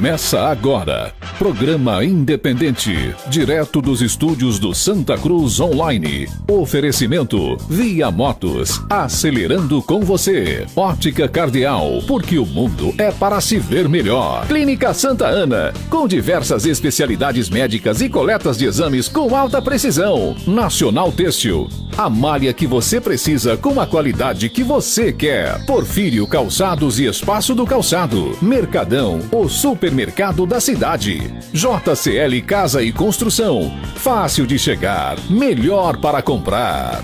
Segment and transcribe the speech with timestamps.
[0.00, 1.12] Começa agora.
[1.40, 6.28] Programa independente, direto dos estúdios do Santa Cruz Online.
[6.46, 10.66] Oferecimento Via Motos, acelerando com você.
[10.76, 14.46] Ótica Cardeal, porque o mundo é para se ver melhor.
[14.48, 20.36] Clínica Santa Ana, com diversas especialidades médicas e coletas de exames com alta precisão.
[20.46, 25.64] Nacional Têxtil, a malha que você precisa com a qualidade que você quer.
[25.64, 28.36] Porfírio Calçados e Espaço do Calçado.
[28.42, 31.29] Mercadão, o supermercado da cidade.
[31.52, 33.70] JCL Casa e Construção.
[33.96, 37.02] Fácil de chegar, melhor para comprar.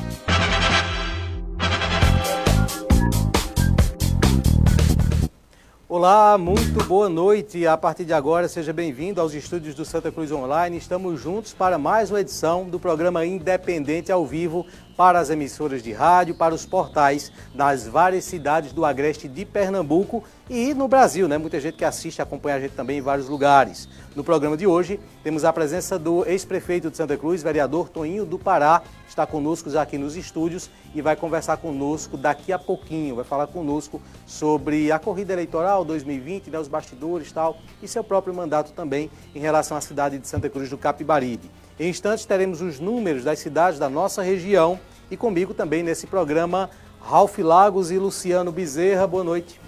[5.89, 7.67] Olá, muito boa noite.
[7.67, 10.77] A partir de agora, seja bem-vindo aos estúdios do Santa Cruz Online.
[10.77, 14.67] Estamos juntos para mais uma edição do programa Independente ao vivo
[14.97, 20.25] para as emissoras de rádio, para os portais das várias cidades do agreste de Pernambuco
[20.49, 21.37] e no Brasil, né?
[21.37, 23.89] Muita gente que assiste, acompanha a gente também em vários lugares.
[24.15, 28.39] No programa de hoje, temos a presença do ex-prefeito de Santa Cruz, vereador Toninho do
[28.39, 33.25] Pará, está conosco já aqui nos estúdios e vai conversar conosco daqui a pouquinho, vai
[33.25, 38.35] falar conosco sobre a corrida eleitoral 2020, né, os bastidores e tal, e seu próprio
[38.35, 41.51] mandato também em relação à cidade de Santa Cruz do Capibaribe.
[41.79, 46.71] Em instantes teremos os números das cidades da nossa região e comigo também nesse programa
[47.03, 49.07] Ralph Lagos e Luciano Bezerra.
[49.07, 49.61] Boa noite.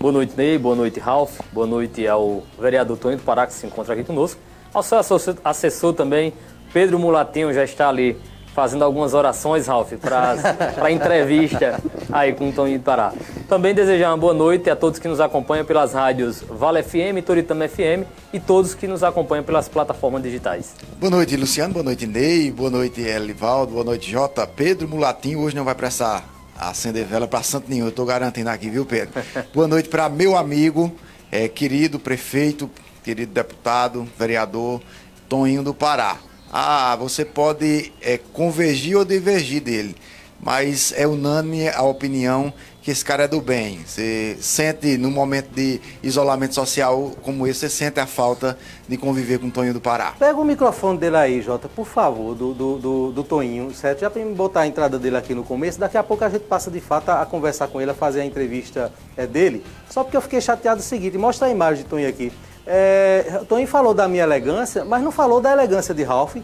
[0.00, 0.58] Boa noite, Ney.
[0.58, 1.38] Boa noite, Ralph.
[1.52, 4.40] Boa noite ao vereador Tony do Pará, que se encontra aqui conosco.
[4.74, 4.98] Ao seu
[5.44, 6.34] assessor também,
[6.72, 8.20] Pedro Mulatinho, já está ali
[8.58, 10.34] fazendo algumas orações, Ralph, para
[10.82, 11.80] a entrevista
[12.10, 13.12] aí com o Toninho do Pará.
[13.48, 17.68] Também desejar uma boa noite a todos que nos acompanham pelas rádios Vale FM, Toritama
[17.68, 18.02] FM
[18.32, 20.74] e todos que nos acompanham pelas plataformas digitais.
[20.98, 21.72] Boa noite, Luciano.
[21.72, 22.50] Boa noite, Ney.
[22.50, 23.74] Boa noite, Elivaldo.
[23.74, 24.44] Boa noite, Jota.
[24.44, 27.84] Pedro Mulatinho hoje não vai precisar acender vela para santo nenhum.
[27.84, 29.22] Eu estou garantindo aqui, viu, Pedro?
[29.54, 30.92] boa noite para meu amigo,
[31.30, 32.68] é, querido prefeito,
[33.04, 34.82] querido deputado, vereador
[35.28, 36.16] Toninho do Pará.
[36.52, 39.94] Ah, você pode é, convergir ou divergir dele,
[40.40, 42.52] mas é unânime a opinião
[42.88, 43.80] que esse cara é do bem.
[43.84, 48.56] Você sente, num momento de isolamento social como esse, você sente a falta
[48.88, 50.14] de conviver com o Toninho do Pará.
[50.18, 54.00] Pega o microfone dele aí, Jota, por favor, do, do, do, do Toninho, certo?
[54.00, 56.70] Já para botar a entrada dele aqui no começo, daqui a pouco a gente passa
[56.70, 59.62] de fato a, a conversar com ele, a fazer a entrevista é, dele.
[59.90, 62.32] Só porque eu fiquei chateado o seguinte, mostra a imagem de Toninho aqui.
[62.70, 66.36] É, Toninho falou da minha elegância, mas não falou da elegância de Ralph.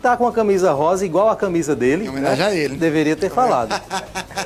[0.00, 2.04] Tá com a camisa rosa igual a camisa dele.
[2.04, 2.50] Em homenagem né?
[2.50, 2.76] a ele.
[2.76, 3.80] Deveria ter falado.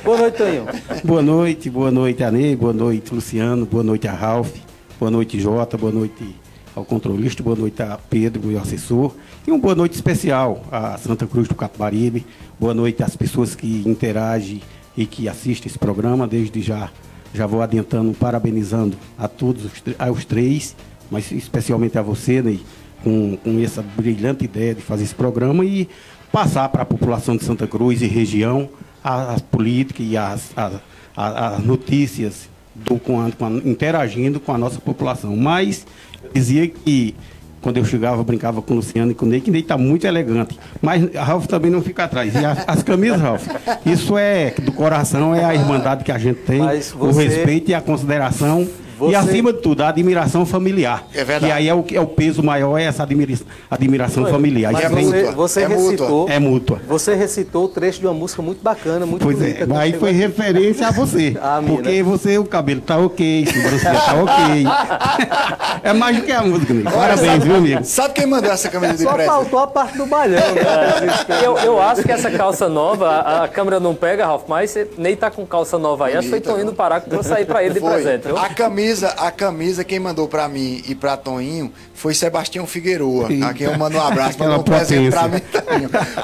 [0.03, 0.65] boa noite, Toninho.
[1.03, 4.55] Boa noite, boa noite, Anê, boa noite, Luciano, boa noite a Ralph,
[4.99, 6.35] boa noite, Jota, boa noite
[6.75, 9.13] ao controlista, boa noite a Pedro, meu assessor.
[9.45, 12.25] E uma boa noite especial a Santa Cruz do Capibaribe,
[12.59, 14.61] boa noite às pessoas que interagem
[14.95, 16.27] e que assistem esse programa.
[16.27, 16.89] Desde já,
[17.33, 20.75] já vou adiantando, parabenizando a todos os, aos três
[21.09, 22.59] mas especialmente a você, Ney,
[23.03, 25.87] com, com essa brilhante ideia de fazer esse programa e
[26.31, 28.69] passar para a população de Santa Cruz e região
[29.03, 30.73] as políticas e as, as,
[31.15, 35.35] as notícias do, com a, com a, interagindo com a nossa população.
[35.35, 35.85] Mas
[36.33, 37.15] dizia que
[37.61, 39.77] quando eu chegava, eu brincava com o Luciano e com o Ney, que Ney está
[39.77, 40.57] muito elegante.
[40.81, 42.33] Mas Ralf também não fica atrás.
[42.35, 43.47] E as, as camisas, Ralf,
[43.85, 46.95] isso é do coração, é a irmandade que a gente tem, você...
[46.95, 48.67] o respeito e a consideração
[48.97, 49.13] você...
[49.13, 51.05] E acima de tudo, a admiração familiar.
[51.13, 51.47] É verdade.
[51.47, 53.33] E aí é o, é o peso maior, é essa admira,
[53.69, 54.71] admiração familiar.
[54.71, 56.21] Mas é você, você é recitou.
[56.21, 56.33] Mútua.
[56.33, 56.81] É mútua.
[56.87, 59.73] Você recitou o trecho de uma música muito bacana, muito pois bonita.
[59.73, 61.37] É, aí foi referência a você.
[61.47, 64.65] Ah, porque você, o cabelo tá ok, a sobrancelha tá ok.
[65.83, 66.91] é mais do que a música, amigo.
[66.91, 67.85] Parabéns, sabe, viu, amigo?
[67.85, 70.39] Sabe quem mandou essa camisa de Só faltou a parte do balhão.
[70.39, 70.63] Né?
[71.45, 74.89] eu, eu acho que essa calça nova, a, a câmera não pega, Ralf, mas você
[74.97, 76.17] nem tá com calça nova aí.
[76.17, 77.93] Acho que foi indo parar que eu sair pra ele de foi.
[77.93, 78.25] presente.
[78.25, 78.37] Viu?
[78.37, 83.27] A camisa, a camisa camisa quem mandou para mim e para Toninho foi Sebastião Figueroa.
[83.47, 85.41] A quem eu mando um abraço, mandou um presente para mim.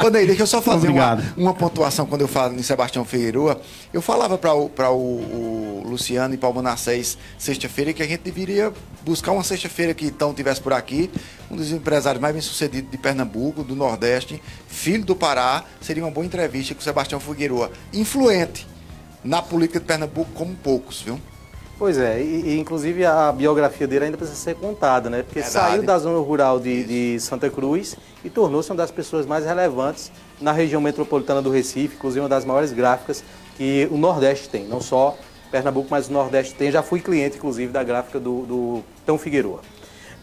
[0.05, 3.59] Ô Ney, deixa eu só fazer uma, uma, pontuação quando eu falo em Sebastião Figueroa.
[3.91, 8.07] Eu falava para o, pra o, o Luciano e para o Manassés sexta-feira que a
[8.07, 8.71] gente deveria
[9.03, 11.09] buscar uma sexta-feira que então tivesse por aqui,
[11.49, 16.25] um dos empresários mais bem-sucedidos de Pernambuco, do Nordeste, filho do Pará, seria uma boa
[16.25, 17.71] entrevista com o Sebastião Figueroa.
[17.91, 18.67] Influente
[19.23, 21.19] na política de Pernambuco como poucos, viu?
[21.77, 25.23] Pois é, e, e, inclusive a biografia dele ainda precisa ser contada, né?
[25.23, 25.53] Porque Verdade.
[25.53, 30.11] saiu da zona rural de, de Santa Cruz e tornou-se uma das pessoas mais relevantes
[30.39, 33.23] na região metropolitana do Recife, inclusive uma das maiores gráficas
[33.57, 35.17] que o Nordeste tem, não só
[35.53, 36.71] Pernambuco, mas o Nordeste tem.
[36.71, 39.61] Já fui cliente, inclusive, da gráfica do, do Tão Figueroa.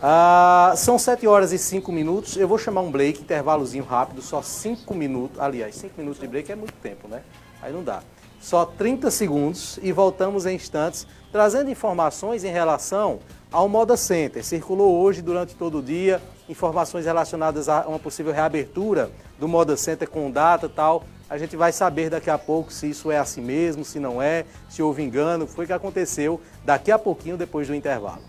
[0.03, 2.37] Ah, são 7 horas e 5 minutos.
[2.37, 5.38] Eu vou chamar um break, intervalozinho rápido, só 5 minutos.
[5.38, 7.23] Aliás, 5 minutos de break é muito tempo, né?
[7.62, 8.03] Aí não dá.
[8.40, 13.19] Só 30 segundos e voltamos em instantes trazendo informações em relação
[13.52, 14.44] ao Moda Center.
[14.44, 20.08] Circulou hoje, durante todo o dia, informações relacionadas a uma possível reabertura do Moda Center
[20.08, 21.04] com data e tal.
[21.28, 24.44] A gente vai saber daqui a pouco se isso é assim mesmo, se não é,
[24.69, 28.22] se houve engano, foi o que aconteceu daqui a pouquinho depois do intervalo.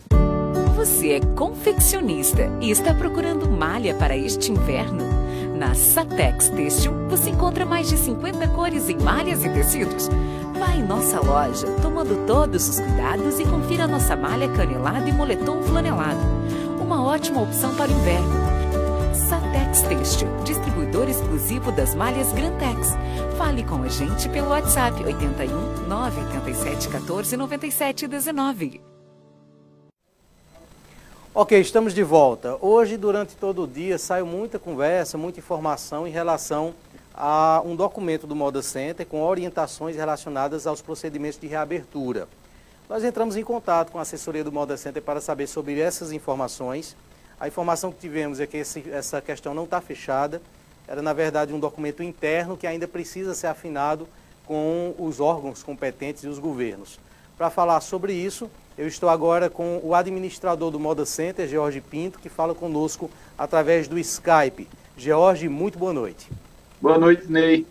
[0.75, 5.20] Você é confeccionista e está procurando malha para este inverno?
[5.61, 10.09] Na Satex Têxtil você encontra mais de 50 cores em malhas e tecidos.
[10.57, 15.61] Vá em nossa loja, tomando todos os cuidados e confira nossa malha canelada e moletom
[15.61, 16.19] flanelado.
[16.81, 18.33] Uma ótima opção para o inverno.
[19.13, 22.97] Satex Têxtil, distribuidor exclusivo das malhas Grantex.
[23.37, 28.90] Fale com a gente pelo WhatsApp 81 987 14 97 19.
[31.33, 32.57] Ok, estamos de volta.
[32.59, 36.75] Hoje, durante todo o dia, saiu muita conversa, muita informação em relação
[37.13, 42.27] a um documento do Moda Center com orientações relacionadas aos procedimentos de reabertura.
[42.89, 46.97] Nós entramos em contato com a assessoria do Moda Center para saber sobre essas informações.
[47.39, 50.41] A informação que tivemos é que esse, essa questão não está fechada.
[50.85, 54.05] Era, na verdade, um documento interno que ainda precisa ser afinado
[54.45, 56.99] com os órgãos competentes e os governos.
[57.37, 62.19] Para falar sobre isso, eu estou agora com o administrador do Moda Center, George Pinto,
[62.19, 64.68] que fala conosco através do Skype.
[64.97, 66.29] George, muito boa noite.
[66.81, 67.65] Boa noite, Ney.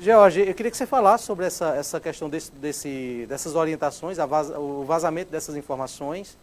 [0.00, 4.84] George, eu queria que você falasse sobre essa, essa questão desse, desse, dessas orientações, o
[4.84, 6.36] vazamento dessas informações,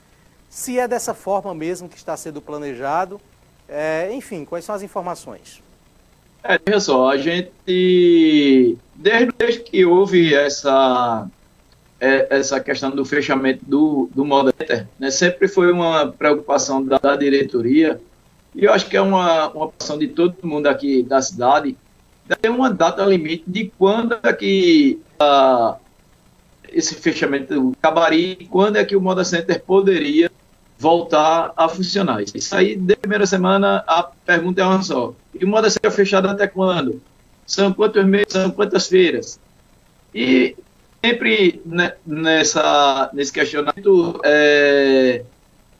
[0.49, 3.19] se é dessa forma mesmo que está sendo planejado,
[3.67, 5.61] é, enfim, quais são as informações?
[6.43, 7.51] É, veja só, a gente,
[8.95, 11.27] desde, desde que houve essa
[11.99, 17.15] é, essa questão do fechamento do, do Modern, né, sempre foi uma preocupação da, da,
[17.15, 17.99] diretoria,
[18.55, 21.77] e eu acho que é uma, uma preocupação de todo mundo aqui da cidade,
[22.41, 25.75] tem uma data limite de quando é que uh,
[26.71, 30.31] esse fechamento acabaria e quando é que o Moda Center poderia
[30.77, 32.21] voltar a funcionar.
[32.21, 35.13] Isso aí, de primeira semana, a pergunta é uma só.
[35.33, 37.01] E o Moda Center é fechado até quando?
[37.45, 38.27] São quantos meses?
[38.29, 39.39] São quantas feiras?
[40.13, 40.55] E
[41.03, 41.61] sempre
[42.05, 45.23] nessa, nesse questionamento, é,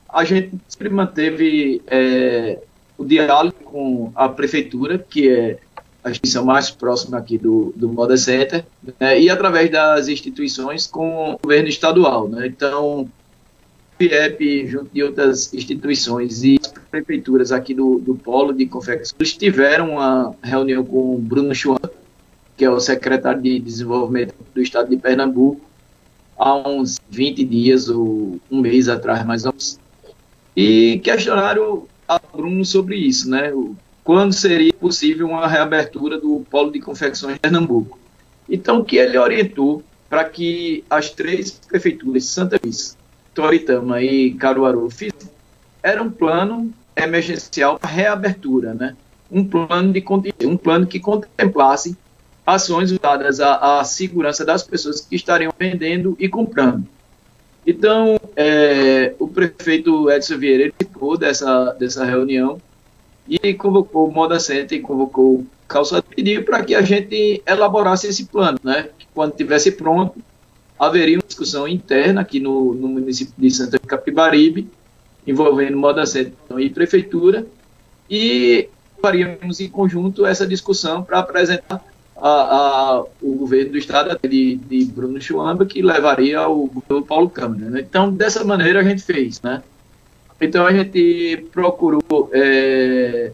[0.07, 2.59] a gente sempre manteve é,
[2.97, 5.59] o diálogo com a prefeitura, que é
[6.03, 8.65] a instituição mais próxima aqui do, do Moda Center,
[8.99, 12.27] né, e através das instituições com o governo estadual.
[12.27, 12.47] Né?
[12.47, 13.09] Então,
[13.97, 19.91] FIEP, junto de outras instituições e as prefeituras aqui do, do Polo de Confecção, tiveram
[19.91, 21.79] uma reunião com o Bruno Chuan,
[22.59, 25.61] que é o secretário de Desenvolvimento do Estado de Pernambuco,
[26.37, 29.79] há uns 20 dias ou um mês atrás, mais ou menos.
[30.53, 33.53] E questionaram a Bruno sobre isso, né?
[34.03, 37.97] Quando seria possível uma reabertura do polo de confecções de Pernambuco.
[38.49, 42.97] Então, que ele orientou para que as três prefeituras, Santa Cruz,
[43.33, 45.29] Toritama e Caruaru, fizessem,
[45.81, 48.97] era um plano emergencial para reabertura, né?
[49.31, 50.03] Um plano de
[50.45, 51.95] um plano que contemplasse
[52.55, 56.85] ações voltadas à, à, segurança das pessoas que estariam vendendo e comprando.
[57.65, 62.59] Então, é, o prefeito Edson Vieira participou dessa, dessa reunião
[63.27, 68.25] e convocou o Moda Center convocou o Calçado pediu para que a gente elaborasse esse
[68.25, 68.89] plano, né?
[68.97, 70.19] Que quando tivesse pronto,
[70.79, 74.67] haveria uma discussão interna aqui no, no município de Santa Capibaribe,
[75.27, 77.45] envolvendo Moda Center e Prefeitura,
[78.09, 78.67] e
[78.99, 81.83] faríamos em conjunto essa discussão para apresentar
[82.21, 87.29] a, a, o governo do estado de, de Bruno Chuamba, que levaria o governo Paulo
[87.29, 87.69] Câmara.
[87.69, 87.81] Né?
[87.81, 89.41] Então, dessa maneira a gente fez.
[89.41, 89.63] Né?
[90.39, 93.31] Então, a gente procurou é,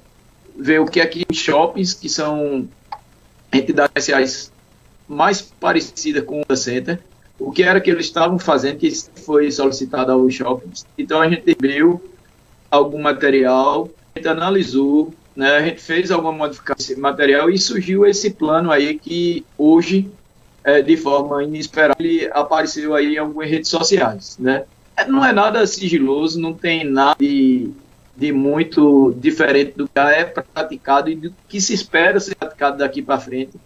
[0.58, 2.68] ver o que aqui os shoppings, que são
[3.52, 4.52] entidades especiais
[5.08, 7.00] mais parecidas com o Center,
[7.38, 8.92] o que era que eles estavam fazendo, que
[9.26, 10.86] foi solicitado aos shoppings.
[10.98, 12.02] Então, a gente viu
[12.72, 18.06] algum material, a gente analisou, né, a gente fez alguma modificação desse material e surgiu
[18.06, 20.10] esse plano aí que hoje,
[20.64, 24.64] é, de forma inesperada, ele apareceu aí em algumas redes sociais, né?
[24.96, 27.70] É, não é nada sigiloso, não tem nada de,
[28.16, 33.02] de muito diferente do que é praticado e do que se espera ser praticado daqui
[33.02, 33.58] para frente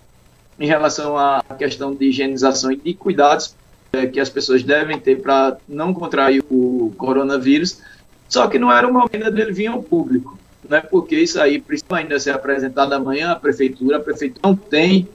[0.60, 3.56] em relação à questão de higienização e de cuidados
[3.94, 7.80] é, que as pessoas devem ter para não contrair o coronavírus,
[8.28, 10.39] só que não era o momento dele vir ao público
[10.70, 13.98] né, porque isso aí precisa ainda ser apresentado amanhã à prefeitura.
[13.98, 15.08] A prefeitura não tem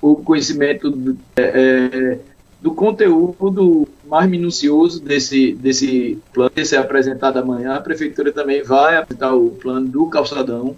[0.00, 2.18] o conhecimento do, é, é,
[2.60, 7.74] do conteúdo mais minucioso desse, desse plano que ser apresentado amanhã.
[7.74, 10.76] A prefeitura também vai apresentar o plano do calçadão.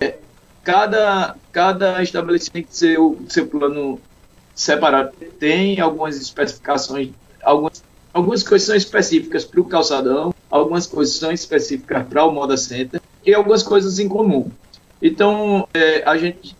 [0.00, 0.16] É,
[0.64, 4.00] cada, cada estabelecimento tem o seu plano
[4.54, 5.12] separado.
[5.38, 7.10] Tem algumas especificações,
[7.42, 12.56] algumas algumas coisas são específicas para o calçadão, algumas coisas são específicas para o Moda
[12.56, 14.50] Center e algumas coisas em comum.
[15.00, 16.56] Então, é, a gente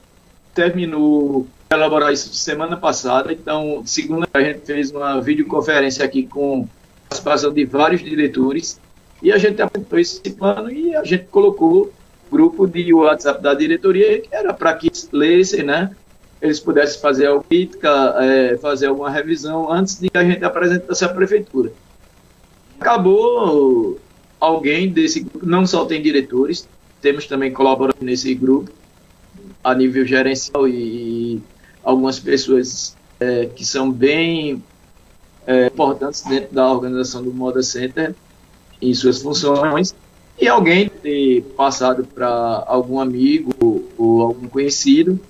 [0.54, 6.62] terminou de elaborar isso semana passada, então, segunda, a gente fez uma videoconferência aqui com
[6.62, 8.80] a participação de vários diretores
[9.22, 11.92] e a gente apresentou esse plano e a gente colocou
[12.30, 15.90] grupo de WhatsApp da diretoria, que era para que lessem, né?
[16.40, 21.08] Eles pudessem fazer a crítica, é, fazer alguma revisão antes de a gente apresentasse à
[21.08, 21.72] prefeitura.
[22.80, 24.00] Acabou
[24.40, 26.66] alguém desse grupo, não só tem diretores,
[27.00, 28.70] temos também colaboradores nesse grupo,
[29.62, 31.42] a nível gerencial e,
[31.82, 34.62] algumas pessoas é, que são bem
[35.46, 38.14] é, importantes dentro da organização do Moda Center
[38.80, 39.94] em suas funções
[40.40, 45.20] e alguém ter passado para algum amigo ou algum conhecido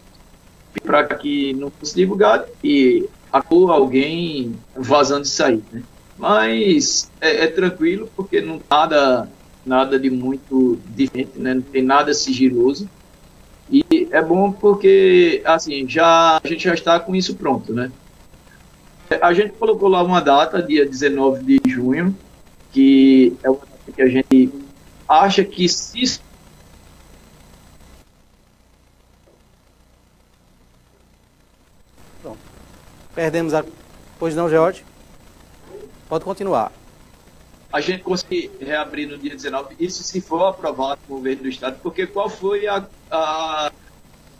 [0.84, 5.82] para que não fosse divulgado e acabou alguém vazando isso aí, né?
[6.20, 9.26] Mas é, é, tranquilo porque não nada
[9.64, 11.54] nada de muito diferente, né?
[11.54, 12.88] Não tem nada sigiloso
[13.70, 17.90] e é bom porque assim já a gente já está com isso pronto, né?
[19.22, 22.14] A gente colocou lá uma data, dia 19 de junho,
[22.70, 24.52] que é uma data que a gente
[25.08, 26.20] acha que se.
[33.14, 33.64] Perdemos a.
[34.18, 34.84] Pois não, George?
[36.10, 36.72] Pode continuar.
[37.72, 41.78] A gente conseguir reabrir no dia 19, isso se for aprovado pelo governo do Estado,
[41.80, 43.70] porque qual foi a, a,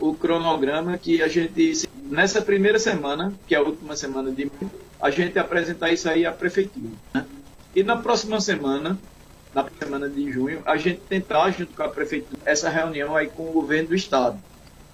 [0.01, 4.51] o cronograma que a gente, nessa primeira semana, que é a última semana de
[5.01, 6.91] a gente apresentar isso aí à prefeitura.
[7.15, 7.25] Né?
[7.73, 8.99] E na próxima semana,
[9.55, 13.49] na semana de junho, a gente tentar, junto com a prefeitura, essa reunião aí com
[13.49, 14.37] o governo do estado.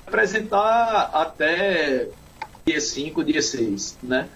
[0.07, 2.07] Apresentar até
[2.67, 4.29] dia 5, dia 6, né?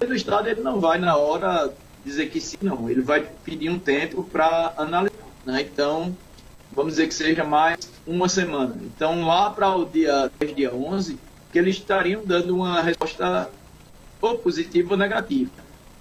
[0.00, 1.72] Do estado ele não vai na hora
[2.04, 2.88] dizer que sim, não.
[2.88, 5.14] Ele vai pedir um tempo para analisar,
[5.44, 5.60] né?
[5.60, 6.16] Então,
[6.72, 8.74] vamos dizer que seja mais uma semana.
[8.82, 11.18] Então, lá para o dia 10, dia 11,
[11.52, 13.50] que eles estariam dando uma resposta
[14.20, 15.50] ou positiva ou negativa.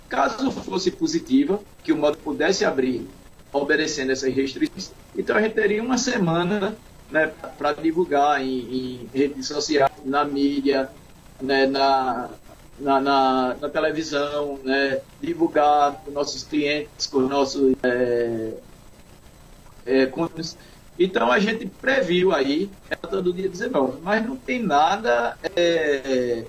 [0.08, 3.08] Caso fosse positiva, que o modo pudesse abrir
[3.52, 4.92] obedecendo essas restrições.
[5.16, 6.76] Então a gente teria uma semana
[7.12, 10.90] né, para divulgar em, em, redes sociais, na mídia,
[11.42, 12.30] né, na,
[12.80, 18.54] na, na, na, televisão, né, divulgar com nossos clientes, com nossos é,
[19.86, 20.12] é,
[20.98, 26.44] Então a gente previu aí a data do dia 19, mas não tem nada é,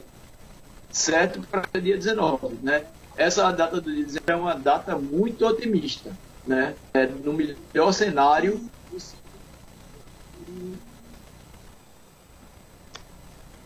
[0.90, 2.84] certo para o dia 19, né?
[3.16, 6.10] Essa data do dia 19 é uma data muito otimista
[6.46, 6.74] né?
[6.92, 8.60] É, no melhor cenário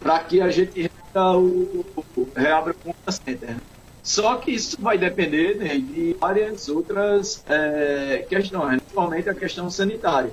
[0.01, 1.85] para que a gente o,
[2.37, 3.57] reabra o conta center.
[4.03, 8.77] Só que isso vai depender né, de várias outras é, questões, né?
[8.77, 10.31] principalmente a questão sanitária.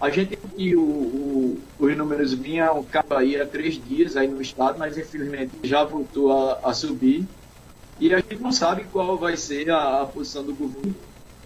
[0.00, 4.78] A gente que o, o, os números vinham cair há três dias aí no estado,
[4.78, 7.24] mas infelizmente já voltou a, a subir.
[7.98, 10.94] E a gente não sabe qual vai ser a, a posição do governo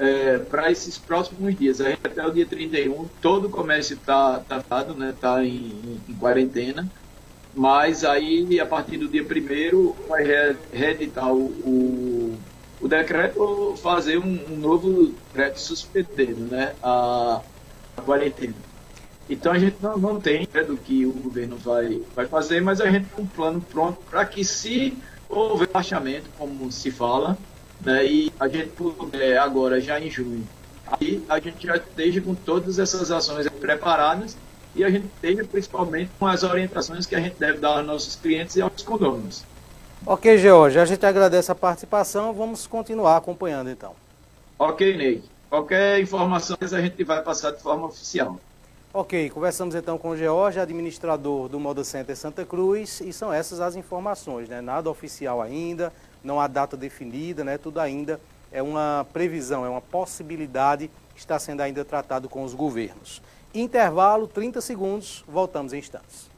[0.00, 1.81] é, para esses próximos dias.
[1.81, 5.11] até o dia 31, todo o comércio está tá dado, né?
[5.11, 6.91] Está em, em, quarentena.
[7.54, 10.25] Mas aí, a partir do dia 1 vai
[10.73, 12.38] reeditar o, o,
[12.80, 16.75] o decreto ou fazer um, um, novo decreto suspendendo né?
[16.83, 17.40] a,
[17.97, 18.54] a quarentena.
[19.28, 22.90] Então a gente não, não tem do que o governo vai, vai fazer, mas a
[22.90, 24.97] gente tem um plano pronto para que se
[25.28, 27.38] houver baixamento, como se fala,
[27.80, 30.47] né, e a gente puder agora, já em junho,
[30.85, 34.37] aí a gente já esteja com todas essas ações preparadas
[34.75, 38.17] e a gente esteja principalmente com as orientações que a gente deve dar aos nossos
[38.17, 39.45] clientes e aos condôminos.
[40.07, 43.95] Ok, George, a gente agradece a participação, vamos continuar acompanhando então.
[44.59, 45.23] Ok, Ney.
[45.49, 48.39] Qualquer informação a gente vai passar de forma oficial.
[48.93, 53.61] Ok, conversamos então com o George, administrador do Moda Center Santa Cruz, e são essas
[53.61, 54.61] as informações, né?
[54.61, 57.59] Nada oficial ainda, não há data definida, né?
[57.59, 58.21] tudo ainda
[58.53, 63.23] é uma previsão, é uma possibilidade que está sendo ainda tratado com os governos.
[63.52, 66.30] Intervalo, 30 segundos, voltamos em instantes.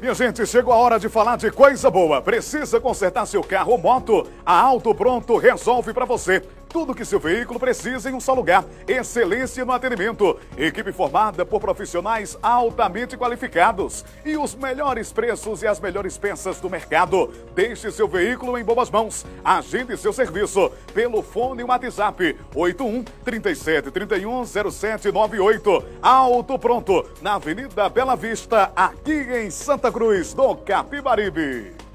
[0.00, 2.22] Minha gente, chegou a hora de falar de coisa boa.
[2.22, 4.26] Precisa consertar seu carro ou moto?
[4.46, 6.42] A Auto Pronto resolve para você.
[6.72, 8.64] Tudo que seu veículo precisa em um só lugar.
[8.86, 10.38] Excelência no atendimento.
[10.56, 14.04] Equipe formada por profissionais altamente qualificados.
[14.24, 17.28] E os melhores preços e as melhores peças do mercado.
[17.56, 19.26] Deixe seu veículo em boas mãos.
[19.44, 25.84] Agende seu serviço pelo fone WhatsApp 81 37 31 0798.
[26.00, 31.89] Auto Pronto, na Avenida Bela Vista, aqui em Santa Cruz, do Capibaribe.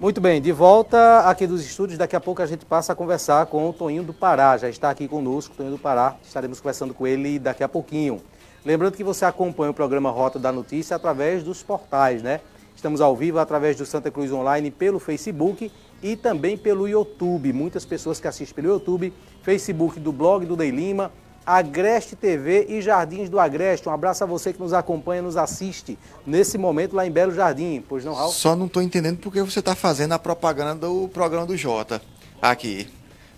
[0.00, 3.46] Muito bem, de volta aqui dos estúdios, daqui a pouco a gente passa a conversar
[3.46, 7.06] com o Toninho do Pará, já está aqui conosco, Toninho do Pará, estaremos conversando com
[7.06, 8.20] ele daqui a pouquinho.
[8.64, 12.40] Lembrando que você acompanha o programa Rota da Notícia através dos portais, né?
[12.74, 15.70] Estamos ao vivo através do Santa Cruz Online pelo Facebook
[16.02, 17.52] e também pelo YouTube.
[17.52, 21.12] Muitas pessoas que assistem pelo YouTube, Facebook do blog do Dei Lima,
[21.46, 23.88] Agreste TV e Jardins do Agreste.
[23.88, 27.82] Um abraço a você que nos acompanha, nos assiste nesse momento lá em Belo Jardim.
[27.86, 28.32] Pois não, Raul?
[28.32, 32.00] Só não estou entendendo porque você está fazendo a propaganda do programa do Jota
[32.40, 32.88] aqui.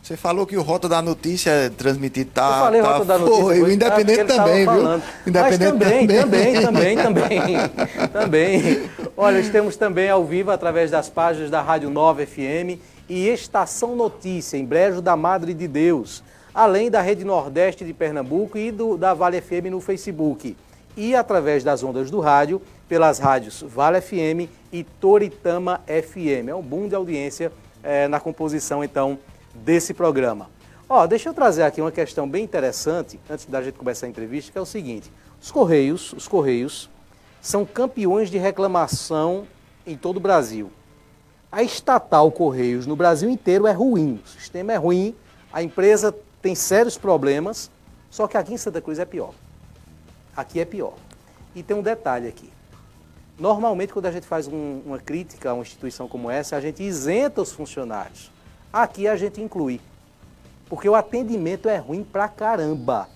[0.06, 2.46] Você falou que o Rota da Notícia é transmitido tá.
[2.46, 3.42] Eu falei tá, Rota da Notícia.
[3.42, 5.02] Foi, o Independente também, viu?
[5.26, 7.56] Independente Mas também, também, também, também,
[8.12, 8.90] também.
[9.16, 14.56] Olha, estamos também ao vivo através das páginas da Rádio 9 FM e Estação Notícia,
[14.56, 16.22] em Brejo da Madre de Deus
[16.56, 20.56] além da Rede Nordeste de Pernambuco e do, da Vale FM no Facebook.
[20.96, 26.48] E através das ondas do rádio, pelas rádios Vale FM e Toritama FM.
[26.48, 29.18] É um boom de audiência é, na composição, então,
[29.54, 30.48] desse programa.
[30.88, 34.50] Ó, deixa eu trazer aqui uma questão bem interessante, antes da gente começar a entrevista,
[34.50, 35.12] que é o seguinte.
[35.38, 36.88] Os Correios, os Correios
[37.42, 39.46] são campeões de reclamação
[39.86, 40.72] em todo o Brasil.
[41.52, 45.14] A estatal Correios no Brasil inteiro é ruim, o sistema é ruim,
[45.52, 46.14] a empresa
[46.46, 47.68] tem sérios problemas,
[48.08, 49.34] só que aqui em Santa Cruz é pior.
[50.36, 50.94] Aqui é pior.
[51.56, 52.48] E tem um detalhe aqui.
[53.36, 56.84] Normalmente, quando a gente faz um, uma crítica a uma instituição como essa, a gente
[56.84, 58.30] isenta os funcionários.
[58.72, 59.80] Aqui a gente inclui.
[60.68, 63.08] Porque o atendimento é ruim pra caramba.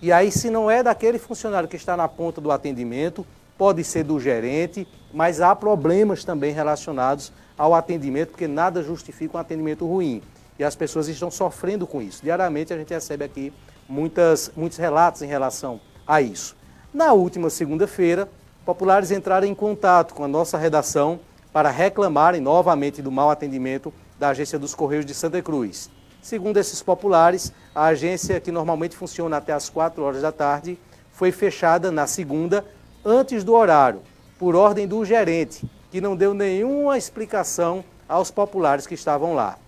[0.00, 3.26] E aí, se não é daquele funcionário que está na ponta do atendimento,
[3.58, 9.40] pode ser do gerente, mas há problemas também relacionados ao atendimento, porque nada justifica um
[9.40, 10.22] atendimento ruim
[10.58, 12.22] e as pessoas estão sofrendo com isso.
[12.22, 13.52] Diariamente a gente recebe aqui
[13.88, 16.56] muitas, muitos relatos em relação a isso.
[16.92, 18.28] Na última segunda-feira,
[18.64, 21.20] populares entraram em contato com a nossa redação
[21.52, 25.90] para reclamarem novamente do mau atendimento da Agência dos Correios de Santa Cruz.
[26.20, 30.78] Segundo esses populares, a agência, que normalmente funciona até as 4 horas da tarde,
[31.12, 32.64] foi fechada na segunda,
[33.04, 34.02] antes do horário,
[34.38, 39.58] por ordem do gerente, que não deu nenhuma explicação aos populares que estavam lá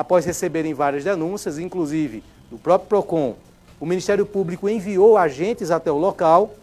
[0.00, 3.36] após receberem várias denúncias, inclusive do próprio PROCON,
[3.78, 6.54] o Ministério Público enviou agentes até o local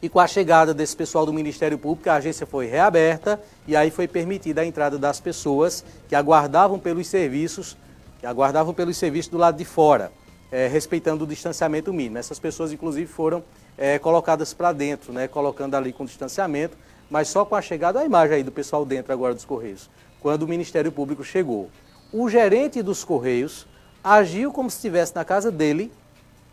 [0.00, 3.90] e com a chegada desse pessoal do Ministério Público, a agência foi reaberta e aí
[3.90, 7.76] foi permitida a entrada das pessoas que aguardavam pelos serviços,
[8.18, 10.10] que aguardavam pelos serviços do lado de fora,
[10.50, 12.16] é, respeitando o distanciamento mínimo.
[12.16, 13.44] Essas pessoas, inclusive, foram
[13.76, 16.78] é, colocadas para dentro, né, colocando ali com distanciamento,
[17.10, 20.44] mas só com a chegada, a imagem aí do pessoal dentro agora dos Correios, quando
[20.44, 21.68] o Ministério Público chegou
[22.12, 23.66] o gerente dos Correios
[24.02, 25.92] agiu como se estivesse na casa dele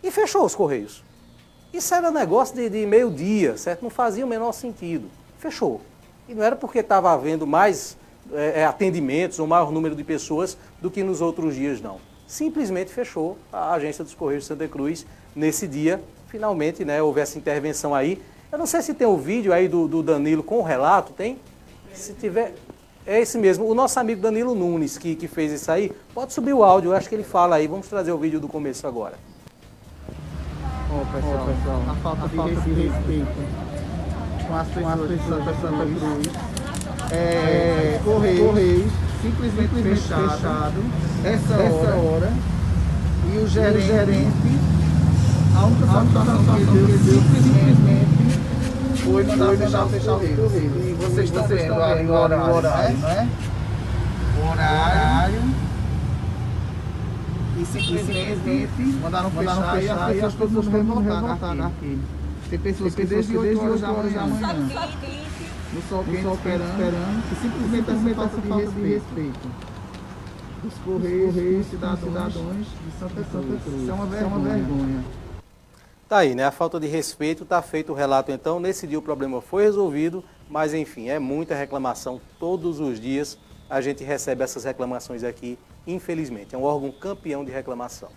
[0.04, 1.04] e fechou os Correios.
[1.74, 3.82] Isso era negócio de, de meio-dia, certo?
[3.82, 5.10] Não fazia o menor sentido.
[5.38, 5.82] Fechou.
[6.28, 7.98] E não era porque estava havendo mais
[8.34, 12.00] é, é, atendimentos ou maior número de pessoas do que nos outros dias, não.
[12.28, 16.02] Simplesmente fechou a agência dos Correios de Santa Cruz nesse dia.
[16.28, 18.22] Finalmente, né, houve essa intervenção aí.
[18.52, 21.14] Eu não sei se tem o um vídeo aí do, do Danilo com o relato,
[21.14, 21.38] tem?
[21.94, 22.56] Se tiver,
[23.06, 23.70] é esse mesmo.
[23.70, 26.96] O nosso amigo Danilo Nunes, que, que fez isso aí, pode subir o áudio, eu
[26.96, 27.68] acho que ele fala aí.
[27.68, 29.14] Vamos trazer o vídeo do começo agora.
[30.92, 33.76] Ó, oh, pessoal, oh, pessoal, a falta, a de, falta respeito, de respeito
[34.48, 36.56] com as pessoas, com as pessoas de Santa Cruz.
[37.12, 38.92] É, é, Correios, Correios
[39.22, 40.84] simplesmente, simplesmente fechado, fechado
[41.24, 42.34] essa, essa hora, hora,
[43.34, 44.66] e o gerente, o gerente
[45.56, 48.25] a única situação que ele deu simplesmente
[48.98, 50.86] foi mandar fechar, fechar os correios.
[50.86, 53.30] E vocês estão vendo ali o horário, horário né?
[54.38, 55.42] O horário.
[57.58, 58.70] E simplesmente
[59.02, 62.00] mandaram, mandaram fechar, fechar e as pessoas revoltadas aqui.
[62.50, 64.28] Tem pessoas que desde 8 horas da manhã,
[65.74, 69.50] no sol quente, esperando, esperando, e simplesmente essa falta de respeito.
[70.66, 73.62] Os Correios, cidadãos de Santa Cruz.
[73.82, 74.06] Isso é uma
[74.40, 75.04] vergonha.
[76.08, 76.46] Tá aí, né?
[76.46, 78.60] A falta de respeito, está feito o relato então.
[78.60, 83.40] Nesse dia o problema foi resolvido, mas enfim, é muita reclamação todos os dias.
[83.68, 86.54] A gente recebe essas reclamações aqui, infelizmente.
[86.54, 88.10] É um órgão campeão de reclamação.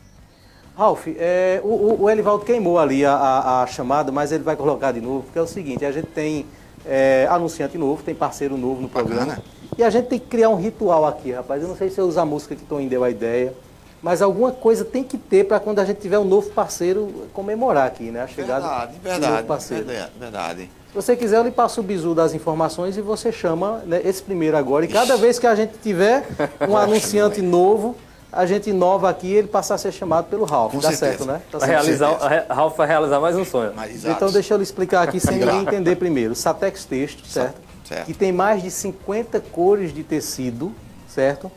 [0.76, 4.92] Ralf, é, o, o, Elivaldo queimou ali a, a, a, chamada, mas ele vai colocar
[4.92, 6.46] de novo, porque é o seguinte, a gente tem
[6.86, 9.36] é, anunciante novo, tem parceiro novo no programa.
[9.36, 9.44] Bacana.
[9.78, 11.62] E a gente tem que criar um ritual aqui, rapaz.
[11.62, 13.54] Eu não sei se eu usar a música que Tom deu a ideia
[14.02, 17.86] mas alguma coisa tem que ter para quando a gente tiver um novo parceiro comemorar
[17.86, 18.22] aqui, né?
[18.22, 19.84] A chegada verdade, verdade, do novo parceiro.
[19.84, 20.70] Verdade, verdade.
[20.88, 24.22] Se você quiser, eu lhe passo o bizu das informações e você chama né, esse
[24.22, 24.84] primeiro agora.
[24.84, 26.26] E cada vez que a gente tiver
[26.66, 27.94] um anunciante novo,
[28.32, 30.72] a gente inova aqui ele passar a ser chamado pelo Ralph.
[30.72, 31.18] Com tá certeza.
[31.18, 31.42] certo, né?
[31.50, 31.70] Tá certo.
[31.70, 33.72] Realizar, Ralph vai realizar mais um sonho.
[34.04, 36.34] então deixa eu lhe explicar aqui sem ninguém entender primeiro.
[36.34, 37.60] Satex texto, certo?
[37.84, 38.06] certo.
[38.06, 40.72] que tem mais de 50 cores de tecido,
[41.08, 41.50] certo?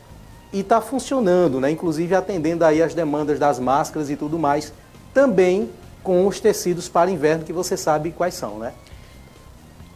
[0.52, 1.70] E está funcionando, né?
[1.70, 4.72] Inclusive atendendo aí as demandas das máscaras e tudo mais,
[5.14, 5.70] também
[6.02, 8.72] com os tecidos para inverno que você sabe quais são, né?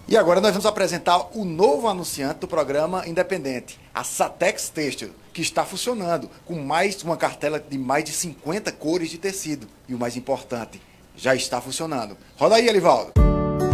[0.09, 5.43] E agora nós vamos apresentar o novo anunciante do programa Independente, a Satex Têxtil, que
[5.43, 9.67] está funcionando com mais uma cartela de mais de 50 cores de tecido.
[9.89, 10.81] E o mais importante,
[11.17, 12.17] já está funcionando.
[12.37, 13.13] Roda aí, Elivaldo.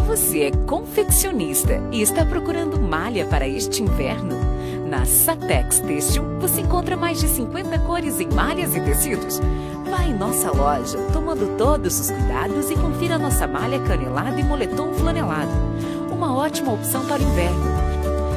[0.07, 4.42] Você é confeccionista e está procurando malha para este inverno?
[4.93, 9.41] Na Satex Têxtil você encontra mais de 50 cores em malhas e tecidos.
[9.91, 14.93] Vá em nossa loja, tomando todos os cuidados e confira nossa malha canelada e moletom
[14.93, 15.51] flanelado
[16.13, 17.65] uma ótima opção para o inverno.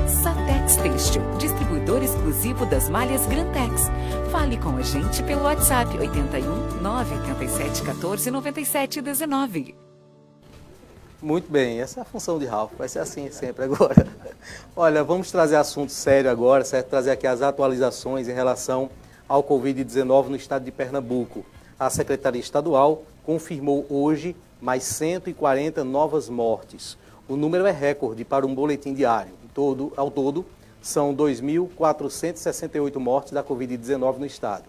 [0.08, 3.92] Satex Têxtil, distribuidor exclusivo das malhas Grantex.
[4.32, 9.85] Fale com a gente pelo WhatsApp 81 987 14 97 19.
[11.22, 14.06] Muito bem, essa é a função de Ralph, vai ser assim sempre agora.
[14.76, 16.90] Olha, vamos trazer assunto sério agora, certo?
[16.90, 18.90] Trazer aqui as atualizações em relação
[19.28, 21.46] ao Covid-19 no estado de Pernambuco.
[21.80, 26.98] A Secretaria Estadual confirmou hoje mais 140 novas mortes.
[27.28, 29.32] O número é recorde para um boletim diário.
[29.54, 30.46] Todo, ao todo,
[30.82, 34.66] são 2.468 mortes da Covid-19 no estado.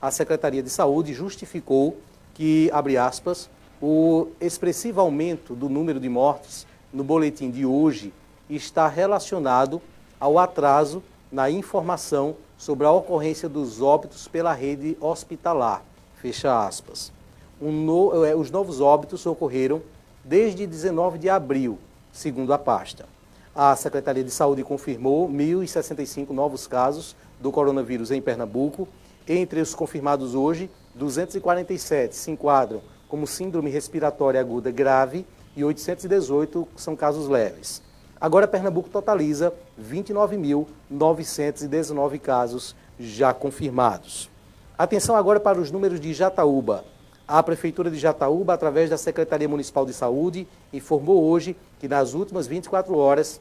[0.00, 1.96] A Secretaria de Saúde justificou
[2.34, 3.48] que, abre aspas,
[3.80, 8.12] o expressivo aumento do número de mortes no boletim de hoje
[8.48, 9.82] está relacionado
[10.18, 15.82] ao atraso na informação sobre a ocorrência dos óbitos pela rede hospitalar.
[16.14, 17.12] Fecha aspas.
[17.60, 19.82] Um no, eh, os novos óbitos ocorreram
[20.24, 21.78] desde 19 de abril,
[22.12, 23.06] segundo a pasta.
[23.54, 28.88] A Secretaria de Saúde confirmou 1.065 novos casos do coronavírus em Pernambuco.
[29.28, 36.94] Entre os confirmados hoje, 247 se enquadram como síndrome respiratória aguda grave e 818 são
[36.94, 37.82] casos leves.
[38.20, 44.30] Agora, Pernambuco totaliza 29.919 casos já confirmados.
[44.78, 46.82] Atenção agora para os números de Jataúba.
[47.28, 52.46] A Prefeitura de Jataúba, através da Secretaria Municipal de Saúde, informou hoje que nas últimas
[52.46, 53.38] 24 horas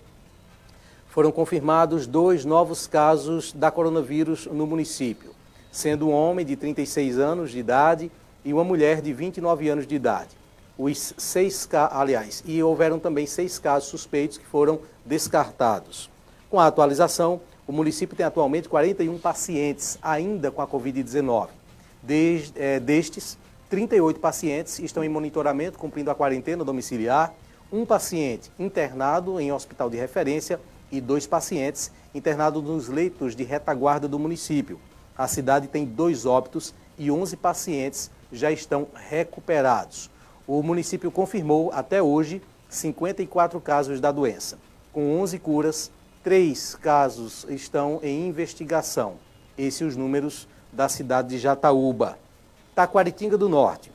[1.07, 5.31] foram confirmados dois novos casos da coronavírus no município,
[5.71, 8.11] sendo um homem de 36 anos de idade
[8.45, 10.29] e uma mulher de 29 anos de idade.
[10.77, 16.09] Os seis, aliás, e houveram também seis casos suspeitos que foram descartados.
[16.49, 21.47] Com a atualização, o município tem atualmente 41 pacientes ainda com a Covid-19.
[22.55, 23.37] é, destes,
[23.69, 27.33] 38 pacientes estão em monitoramento, cumprindo a quarentena domiciliar,
[27.71, 30.59] um paciente internado em hospital de referência
[30.91, 34.79] e dois pacientes internados nos leitos de retaguarda do município.
[35.17, 40.09] A cidade tem dois óbitos e 11 pacientes já estão recuperados.
[40.47, 44.57] O município confirmou até hoje 54 casos da doença.
[44.93, 45.91] Com 11 curas,
[46.23, 49.15] três casos estão em investigação.
[49.57, 52.17] Esses os números da cidade de Jataúba.
[52.75, 53.91] Taquaritinga do Norte.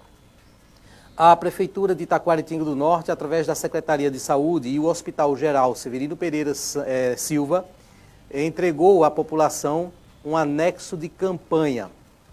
[1.17, 5.75] A Prefeitura de Taquaritinga do Norte, através da Secretaria de Saúde e o Hospital Geral
[5.75, 6.53] Severino Pereira
[6.87, 7.67] é, Silva,
[8.33, 9.93] entregou à população
[10.25, 11.91] um anexo de campanha,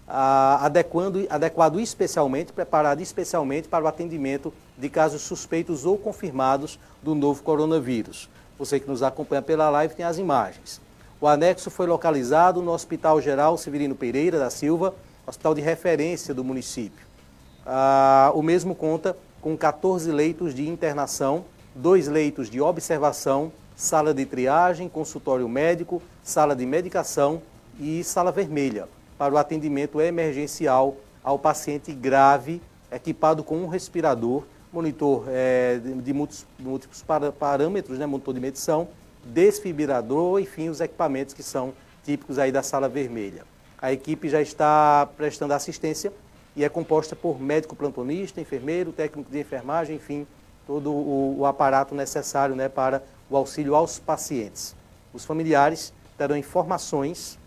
[0.08, 7.42] adequando, adequado especialmente, preparado especialmente para o atendimento de casos suspeitos ou confirmados do novo
[7.42, 8.28] coronavírus.
[8.58, 10.80] Você que nos acompanha pela live tem as imagens.
[11.20, 14.94] O anexo foi localizado no Hospital Geral Severino Pereira da Silva,
[15.26, 17.06] hospital de referência do município.
[17.66, 21.44] Ah, o mesmo conta com 14 leitos de internação,
[21.74, 27.42] dois leitos de observação, sala de triagem, consultório médico, sala de medicação
[27.78, 35.24] e sala vermelha para o atendimento emergencial ao paciente grave, equipado com um respirador, monitor
[35.28, 37.04] é, de múltiplos, múltiplos
[37.38, 38.88] parâmetros, né, monitor de medição,
[39.24, 43.44] desfibrilador, enfim, os equipamentos que são típicos aí da sala vermelha.
[43.80, 46.12] A equipe já está prestando assistência
[46.56, 50.26] e é composta por médico plantonista, enfermeiro, técnico de enfermagem, enfim,
[50.66, 54.74] todo o, o aparato necessário né, para o auxílio aos pacientes.
[55.12, 57.38] Os familiares terão informações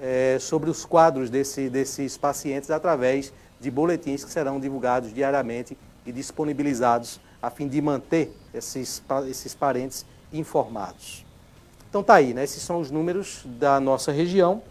[0.00, 6.12] é, sobre os quadros desse, desses pacientes através de boletins que serão divulgados diariamente e
[6.12, 11.24] disponibilizados a fim de manter esses, esses parentes informados.
[11.88, 12.44] Então tá aí, né?
[12.44, 14.62] Esses são os números da nossa região.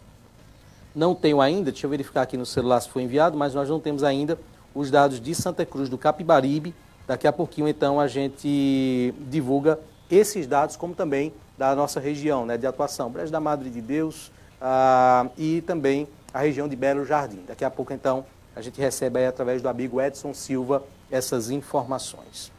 [0.94, 3.80] Não tenho ainda, deixa eu verificar aqui no celular se foi enviado, mas nós não
[3.80, 4.38] temos ainda
[4.74, 6.74] os dados de Santa Cruz do Capibaribe.
[7.08, 12.58] Daqui a pouquinho, então, a gente divulga esses dados, como também da nossa região né,
[12.58, 17.44] de atuação, Brejo da Madre de Deus ah, e também a região de Belo Jardim.
[17.48, 22.52] Daqui a pouco, então, a gente recebe aí, através do amigo Edson Silva essas informações.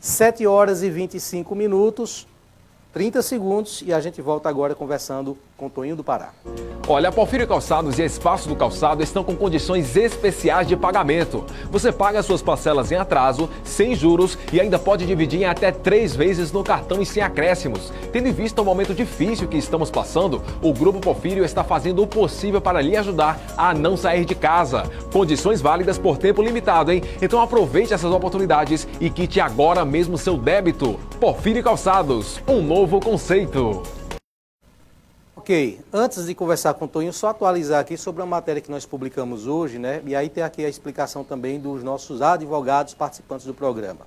[0.00, 2.26] 7 horas e 25 minutos.
[2.92, 6.30] 30 segundos e a gente volta agora conversando com Toninho do Pará.
[6.88, 11.44] Olha, a Porfírio Calçados e a Espaço do Calçado estão com condições especiais de pagamento.
[11.70, 16.14] Você paga suas parcelas em atraso, sem juros e ainda pode dividir em até três
[16.14, 17.92] vezes no cartão e sem acréscimos.
[18.12, 22.06] Tendo em vista o momento difícil que estamos passando, o Grupo Porfírio está fazendo o
[22.06, 24.82] possível para lhe ajudar a não sair de casa.
[25.12, 27.02] Condições válidas por tempo limitado, hein?
[27.22, 30.98] Então aproveite essas oportunidades e quite agora mesmo seu débito.
[31.20, 33.80] Porfírio Calçados, um novo novo conceito.
[35.36, 38.84] Ok, antes de conversar com o Toninho, só atualizar aqui sobre a matéria que nós
[38.84, 40.02] publicamos hoje, né?
[40.04, 44.00] E aí tem aqui a explicação também dos nossos advogados participantes do programa.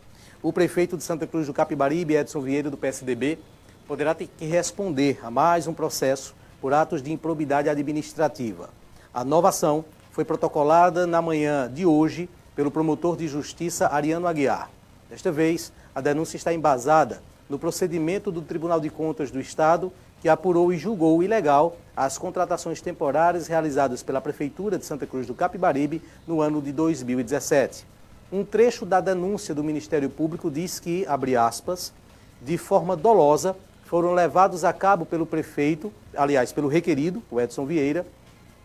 [0.43, 3.39] O prefeito de Santa Cruz do Capibaribe, Edson Vieira, do PSDB,
[3.87, 8.69] poderá ter que responder a mais um processo por atos de improbidade administrativa.
[9.13, 14.69] A nova ação foi protocolada na manhã de hoje pelo promotor de justiça Ariano Aguiar.
[15.09, 20.29] Desta vez, a denúncia está embasada no procedimento do Tribunal de Contas do Estado, que
[20.29, 26.01] apurou e julgou ilegal as contratações temporárias realizadas pela Prefeitura de Santa Cruz do Capibaribe
[26.27, 27.85] no ano de 2017.
[28.31, 31.93] Um trecho da denúncia do Ministério Público diz que, abre aspas,
[32.41, 33.55] de forma dolosa,
[33.85, 38.05] foram levados a cabo pelo prefeito, aliás, pelo requerido, o Edson Vieira,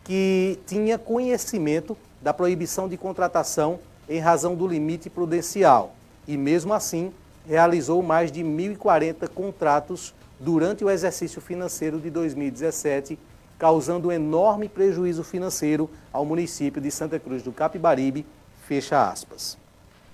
[0.03, 5.95] que tinha conhecimento da proibição de contratação em razão do limite prudencial
[6.27, 7.12] e, mesmo assim,
[7.51, 13.19] realizou mais de 1.040 contratos durante o exercício financeiro de 2017,
[13.59, 18.25] causando um enorme prejuízo financeiro ao município de Santa Cruz do Capibaribe,
[18.69, 19.59] fecha aspas.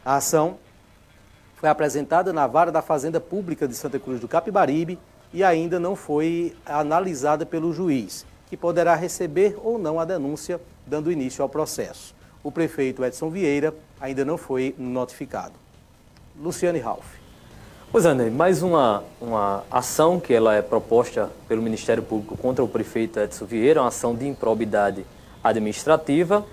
[0.03, 0.57] A ação
[1.57, 4.99] foi apresentada na vara da Fazenda Pública de Santa Cruz do Capibaribe
[5.31, 11.12] e ainda não foi analisada pelo juiz, que poderá receber ou não a denúncia, dando
[11.12, 12.14] início ao processo.
[12.42, 15.53] O prefeito Edson Vieira ainda não foi notificado.
[16.40, 17.25] Luciane Ralph.
[17.92, 22.62] Pois é, Ney, mais uma, uma ação que ela é proposta pelo Ministério Público contra
[22.62, 25.07] o prefeito Edson Vieira, uma ação de improbidade
[25.42, 26.44] administrativa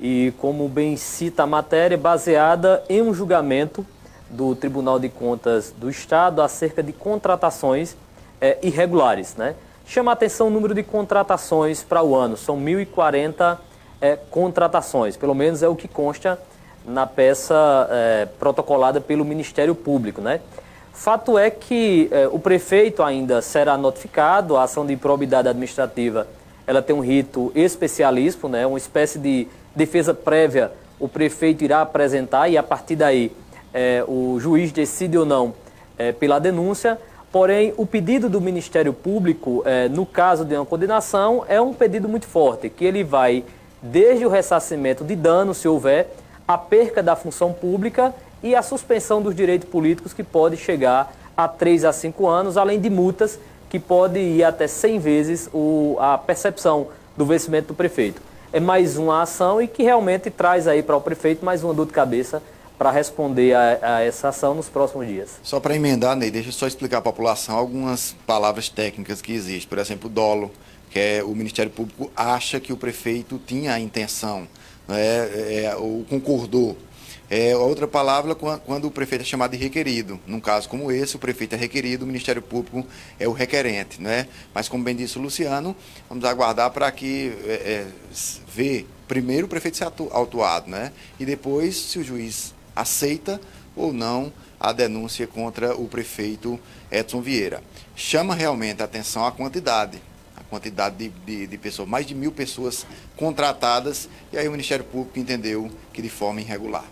[0.00, 3.86] e, como bem cita a matéria, baseada em um julgamento
[4.28, 7.96] do Tribunal de Contas do Estado acerca de contratações
[8.40, 9.36] é, irregulares.
[9.36, 9.54] Né?
[9.86, 13.58] Chama a atenção o número de contratações para o ano, são 1.040
[14.00, 16.38] é, contratações, pelo menos é o que consta
[16.84, 17.54] na peça
[17.90, 20.20] é, protocolada pelo Ministério Público.
[20.20, 20.40] Né?
[20.92, 26.26] Fato é que eh, o prefeito ainda será notificado, a ação de improbidade administrativa
[26.66, 32.48] ela tem um rito especialíssimo, né, uma espécie de defesa prévia o prefeito irá apresentar
[32.48, 33.32] e a partir daí
[33.72, 35.54] eh, o juiz decide ou não
[35.98, 36.98] eh, pela denúncia.
[37.32, 42.26] Porém, o pedido do Ministério Público, no caso de uma condenação, é um pedido muito
[42.26, 43.44] forte, que ele vai
[43.80, 46.12] desde o ressarcimento de dano, se houver,
[46.46, 51.48] a perca da função pública e a suspensão dos direitos políticos, que pode chegar a
[51.48, 56.18] 3 a 5 anos, além de multas que pode ir até 100 vezes o, a
[56.18, 58.20] percepção do vencimento do prefeito.
[58.52, 61.86] É mais uma ação e que realmente traz aí para o prefeito mais uma dor
[61.86, 62.42] de cabeça
[62.76, 65.38] para responder a, a, essa ação nos próximos dias.
[65.42, 69.68] Só para emendar, Ney, deixa eu só explicar à população algumas palavras técnicas que existem.
[69.68, 70.50] Por exemplo, dolo,
[70.90, 74.48] que é o Ministério Público acha que o prefeito tinha a intenção,
[74.88, 76.76] é, é, ou concordou
[77.30, 80.18] é, outra palavra, quando o prefeito é chamado de requerido.
[80.26, 82.84] Num caso como esse, o prefeito é requerido, o Ministério Público
[83.20, 84.02] é o requerente.
[84.02, 84.26] Né?
[84.52, 85.76] Mas, como bem disse o Luciano,
[86.08, 87.86] vamos aguardar para que é, é,
[88.52, 90.92] ver primeiro o prefeito ser autuado, né?
[91.20, 93.40] e depois se o juiz aceita
[93.76, 96.58] ou não a denúncia contra o prefeito
[96.90, 97.62] Edson Vieira.
[97.94, 100.02] Chama realmente a atenção a quantidade
[100.50, 102.84] quantidade de, de, de, pessoas, mais de mil pessoas
[103.16, 106.84] contratadas, e aí o Ministério Público entendeu que de forma irregular.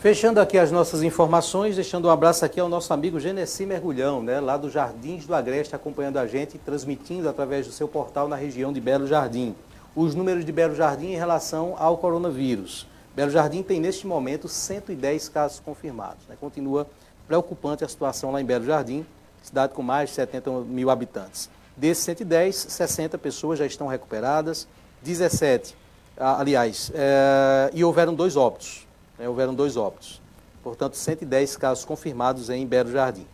[0.00, 4.40] Fechando aqui as nossas informações, deixando um abraço aqui ao nosso amigo Genesi Mergulhão, né,
[4.40, 8.72] lá do Jardins do Agreste, acompanhando a gente, transmitindo através do seu portal na região
[8.72, 9.54] de Belo Jardim.
[9.94, 12.86] Os números de Belo Jardim em relação ao coronavírus.
[13.14, 16.26] Belo Jardim tem neste momento 110 casos confirmados.
[16.26, 16.34] Né?
[16.40, 16.86] Continua
[17.28, 19.04] preocupante a situação lá em Belo Jardim,
[19.42, 21.50] cidade com mais de 70 mil habitantes.
[21.76, 24.66] Desses 110, 60 pessoas já estão recuperadas,
[25.02, 25.76] 17,
[26.16, 28.88] aliás, é, e houveram dois óbitos
[29.20, 30.20] né, houveram dois óbitos.
[30.62, 33.26] Portanto, 110 casos confirmados em Belo Jardim.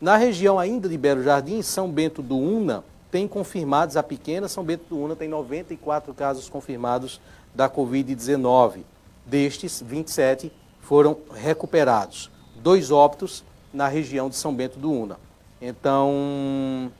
[0.00, 4.64] Na região ainda de Belo Jardim, São Bento do Una tem confirmados, a pequena São
[4.64, 7.20] Bento do Una tem 94 casos confirmados
[7.54, 8.80] da Covid-19.
[9.24, 12.30] Destes, 27 foram recuperados.
[12.56, 15.18] Dois óbitos na região de São Bento do Una.
[15.60, 16.90] Então,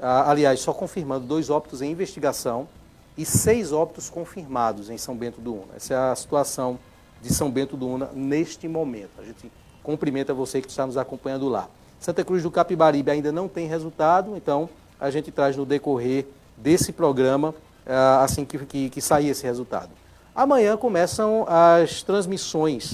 [0.00, 2.68] aliás, só confirmando dois óbitos em investigação
[3.16, 5.76] e seis óbitos confirmados em São Bento do Una.
[5.76, 6.78] Essa é a situação
[7.22, 9.10] de São Bento do Una neste momento.
[9.18, 9.50] A gente
[9.82, 11.68] cumprimenta você que está nos acompanhando lá.
[11.98, 14.68] Santa Cruz do Capibaribe ainda não tem resultado, então
[15.00, 16.26] a gente traz no decorrer
[16.56, 19.90] desse programa uh, assim que, que, que sair esse resultado.
[20.34, 22.92] Amanhã começam as transmissões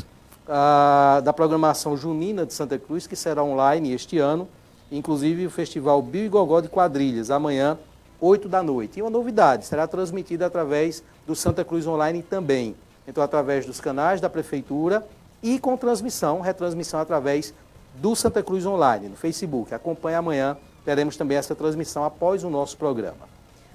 [0.48, 4.48] uh, da programação junina de Santa Cruz, que será online este ano,
[4.90, 7.78] inclusive o Festival Bio e Gogó de Quadrilhas, amanhã,
[8.20, 8.98] 8 da noite.
[8.98, 12.74] E uma novidade, será transmitida através do Santa Cruz Online também.
[13.06, 15.06] Então, através dos canais da Prefeitura
[15.42, 17.52] e com transmissão, retransmissão através
[17.94, 19.74] do Santa Cruz Online, no Facebook.
[19.74, 23.28] Acompanhe amanhã, teremos também essa transmissão após o nosso programa.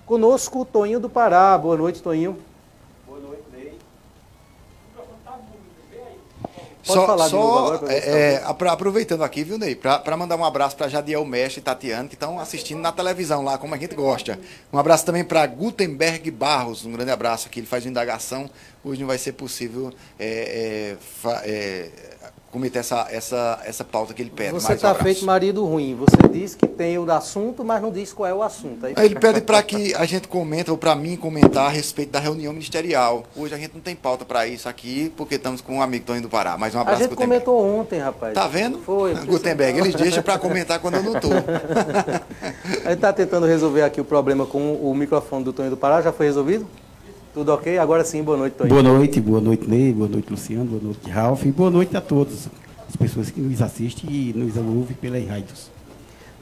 [0.05, 1.57] Conosco, Toninho do Pará.
[1.57, 2.37] Boa noite, Toninho.
[6.89, 10.75] Pode só, falar só agora, é, é aproveitando aqui, viu, Ney, para mandar um abraço
[10.75, 14.39] para Jadiel Mestre e Tatiana, que estão assistindo na televisão lá, como a gente gosta.
[14.73, 18.49] Um abraço também para Gutenberg Barros, um grande abraço aqui, ele faz uma indagação.
[18.83, 21.89] Hoje não vai ser possível é, é, é
[22.51, 24.53] cometer essa, essa, essa pauta que ele pede.
[24.53, 25.95] Você está feito marido ruim.
[25.95, 28.85] Você diz que tem o assunto, mas não diz qual é o assunto.
[28.85, 28.93] Aí...
[28.97, 32.51] Ele pede para que a gente comente, ou para mim comentar a respeito da reunião
[32.51, 33.23] ministerial.
[33.35, 36.21] Hoje a gente não tem pauta para isso aqui, porque estamos com um amigo Tony
[36.21, 36.57] do Pará.
[36.57, 37.45] Mais um abraço, A gente Gutenberg.
[37.45, 38.33] comentou ontem, rapaz.
[38.33, 38.79] Tá vendo?
[38.79, 39.13] Foi.
[39.13, 41.31] Gutenberg, eles deixam para comentar quando eu não estou.
[41.31, 46.01] a gente está tentando resolver aqui o problema com o microfone do Tony do Pará.
[46.01, 46.67] Já foi resolvido?
[47.33, 47.77] Tudo ok?
[47.77, 48.81] Agora sim, boa noite, Toninho.
[48.81, 52.01] Boa noite, boa noite, Ney, boa noite, Luciano, boa noite, Ralf, e boa noite a
[52.01, 52.47] todos
[52.87, 55.69] as pessoas que nos assistem e nos ouvem pelas rádios.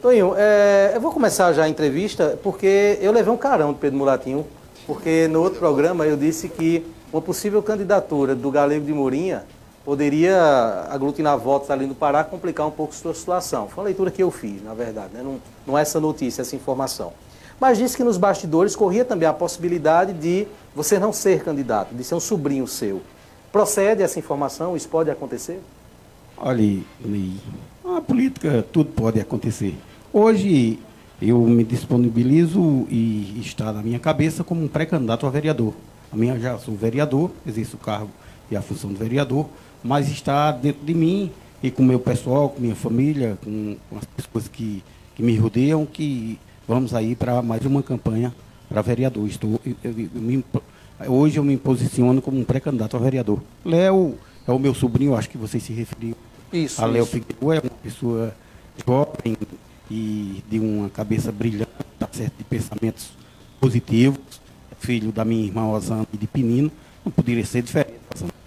[0.02, 3.98] Toninho, é, eu vou começar já a entrevista porque eu levei um carão de Pedro
[3.98, 4.46] Mulatinho,
[4.86, 9.44] porque no outro programa eu disse que uma possível candidatura do Galego de Mourinha
[9.84, 13.68] poderia aglutinar votos ali no Pará, complicar um pouco a sua situação.
[13.68, 15.22] Foi uma leitura que eu fiz, na verdade, né?
[15.22, 17.12] não, não é essa notícia, essa informação.
[17.60, 22.04] Mas disse que nos bastidores corria também a possibilidade de você não ser candidato, de
[22.04, 23.02] ser um sobrinho seu.
[23.52, 24.78] Procede essa informação?
[24.78, 25.60] Isso pode acontecer?
[26.38, 26.80] Olha,
[27.84, 29.76] a política tudo pode acontecer.
[30.14, 30.80] Hoje
[31.20, 35.74] eu me disponibilizo e está na minha cabeça como um pré-candidato a vereador.
[36.12, 38.12] A minha já sou vereador, exerço o cargo
[38.52, 39.48] e a função de vereador,
[39.84, 44.06] mas está dentro de mim e com o meu pessoal, com minha família, com, as
[44.06, 44.84] pessoas que,
[45.16, 48.34] que me rodeiam, que vamos aí para mais uma campanha
[48.68, 49.28] para vereador.
[49.28, 50.44] Estou, eu, eu, eu me,
[51.08, 53.42] hoje eu me posiciono como um pré-candidato a vereador.
[53.64, 54.16] Léo
[54.48, 56.18] é o meu sobrinho, acho que vocês se referiram
[56.52, 58.34] isso, a Léo Figueiredo, é uma pessoa
[58.86, 59.38] jovem
[59.92, 63.10] e de uma cabeça brilhante, tá certo, de pensamentos
[63.60, 64.20] positivos,
[64.80, 66.72] filho da minha irmã Osana e de Pinino,
[67.04, 67.98] não poderia ser diferente.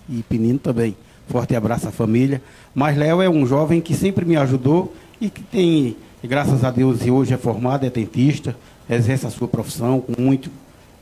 [0.08, 0.96] E Pinino também.
[1.28, 2.42] Forte abraço à família.
[2.74, 5.96] Mas Léo é um jovem que sempre me ajudou e que tem
[6.28, 8.56] graças a Deus hoje é formado, é dentista,
[8.88, 10.50] exerce a sua profissão com muito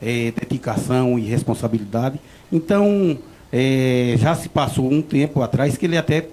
[0.01, 2.19] é, dedicação e responsabilidade.
[2.51, 3.17] Então,
[3.51, 6.27] é, já se passou um tempo atrás que ele até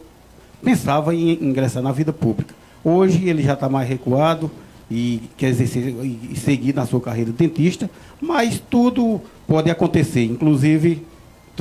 [0.62, 2.54] pensava em ingressar na vida pública.
[2.84, 4.50] Hoje ele já está mais recuado
[4.90, 11.04] e quer exercer e seguir na sua carreira de dentista, mas tudo pode acontecer, inclusive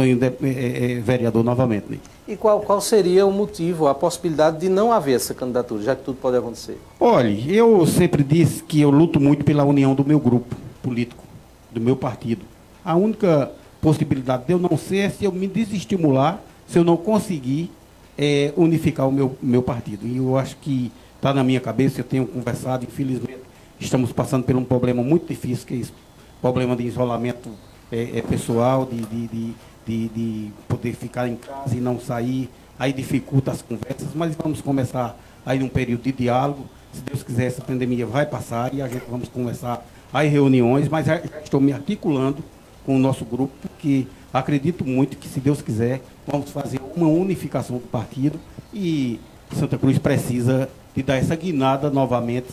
[0.03, 1.85] estou é, vereador novamente.
[1.89, 1.97] Né?
[2.27, 6.03] E qual, qual seria o motivo, a possibilidade de não haver essa candidatura, já que
[6.03, 6.77] tudo pode acontecer?
[6.99, 11.23] Olha, eu sempre disse que eu luto muito pela união do meu grupo político,
[11.71, 12.41] do meu partido.
[12.83, 16.97] A única possibilidade de eu não ser é se eu me desestimular, se eu não
[16.97, 17.71] conseguir
[18.17, 20.05] é, unificar o meu, meu partido.
[20.05, 23.41] E eu acho que está na minha cabeça, eu tenho conversado, infelizmente,
[23.79, 25.93] estamos passando por um problema muito difícil, que é esse
[26.41, 27.49] problema de isolamento
[27.91, 29.53] é, é pessoal, de, de, de,
[29.85, 34.61] de, de poder ficar em casa e não sair, aí dificulta as conversas, mas vamos
[34.61, 36.65] começar aí num período de diálogo.
[36.93, 41.05] Se Deus quiser, essa pandemia vai passar e a gente vamos conversar aí reuniões, mas
[41.05, 42.43] já estou me articulando
[42.85, 47.77] com o nosso grupo, porque acredito muito que, se Deus quiser, vamos fazer uma unificação
[47.77, 48.39] do partido
[48.73, 49.19] e
[49.53, 52.47] Santa Cruz precisa de dar essa guinada novamente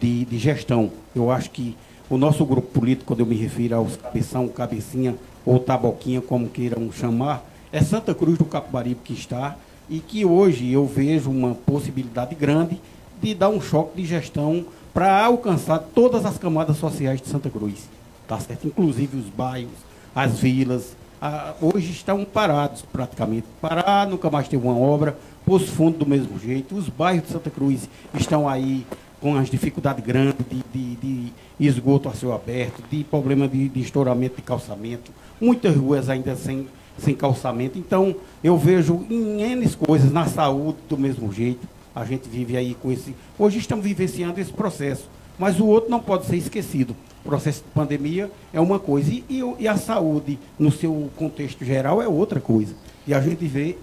[0.00, 0.90] de, de gestão.
[1.14, 1.76] Eu acho que
[2.08, 6.90] o nosso grupo político, quando eu me refiro aos cabeção, cabecinha, ou Taboquinha, como queiram
[6.92, 9.56] chamar, é Santa Cruz do Capibaribe que está
[9.88, 12.80] e que hoje eu vejo uma possibilidade grande
[13.20, 14.64] de dar um choque de gestão
[14.94, 17.88] para alcançar todas as camadas sociais de Santa Cruz.
[18.26, 18.66] Tá certo?
[18.66, 19.72] Inclusive os bairros,
[20.14, 23.46] as vilas, a, hoje estão parados praticamente.
[23.60, 25.16] Parar, nunca mais teve uma obra,
[25.46, 28.86] os fundos do mesmo jeito, os bairros de Santa Cruz estão aí
[29.20, 33.80] com as dificuldades grandes de, de, de, esgoto a céu aberto, de problema de, de
[33.80, 35.10] estouramento de calçamento,
[35.40, 36.68] muitas ruas ainda sem,
[36.98, 37.78] sem calçamento.
[37.78, 41.66] Então, eu vejo em N coisas, na saúde do mesmo jeito.
[41.94, 43.14] A gente vive aí com esse.
[43.38, 45.08] Hoje estamos vivenciando esse processo.
[45.38, 46.94] Mas o outro não pode ser esquecido.
[47.24, 51.64] O processo de pandemia é uma coisa e, e, e a saúde, no seu contexto
[51.64, 52.74] geral, é outra coisa.
[53.06, 53.76] E a gente vê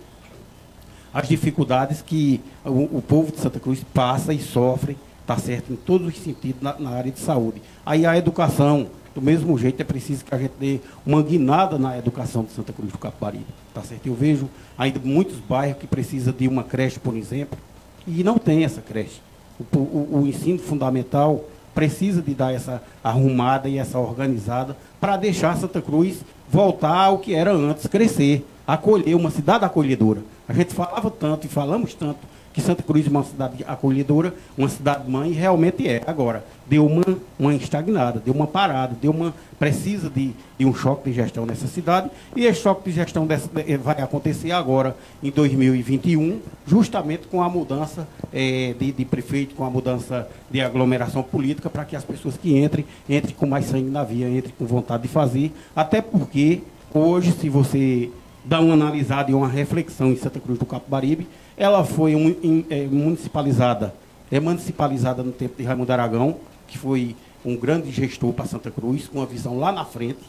[1.11, 4.95] as dificuldades que o, o povo de Santa Cruz passa e sofre,
[5.25, 7.59] tá certo, em todos os sentidos na, na área de saúde.
[7.83, 8.87] Aí a educação,
[9.17, 12.71] do mesmo jeito, é preciso que a gente dê uma guinada na educação de Santa
[12.71, 13.47] Cruz do Capibaribe.
[13.73, 14.05] Tá certo?
[14.05, 14.47] Eu vejo
[14.77, 17.57] ainda muitos bairros que precisam de uma creche, por exemplo,
[18.05, 19.19] e não tem essa creche.
[19.59, 21.43] O, o, o ensino fundamental
[21.73, 27.33] precisa de dar essa arrumada e essa organizada para deixar Santa Cruz voltar ao que
[27.33, 30.21] era antes, crescer, acolher, uma cidade acolhedora.
[30.47, 32.19] A gente falava tanto e falamos tanto
[32.57, 36.01] que Santa Cruz é uma cidade acolhedora, uma cidade mãe, e realmente é.
[36.07, 37.05] Agora, deu uma,
[37.37, 39.31] uma estagnada, deu uma parada, deu uma.
[39.59, 43.47] precisa de, de um choque de gestão nessa cidade, e esse choque de gestão dessa,
[43.83, 49.69] vai acontecer agora, em 2021, justamente com a mudança é, de, de prefeito, com a
[49.69, 54.03] mudança de aglomeração política, para que as pessoas que entrem, entrem com mais sangue na
[54.03, 58.09] via, entrem com vontade de fazer, até porque hoje, se você
[58.43, 61.27] dá uma analisada e uma reflexão em Santa Cruz do Capibaribe,
[61.57, 63.93] ela foi um, é, municipalizada,
[64.31, 66.37] é municipalizada no tempo de Raimundo Aragão,
[66.67, 70.19] que foi um grande gestor para Santa Cruz, com uma visão lá na frente.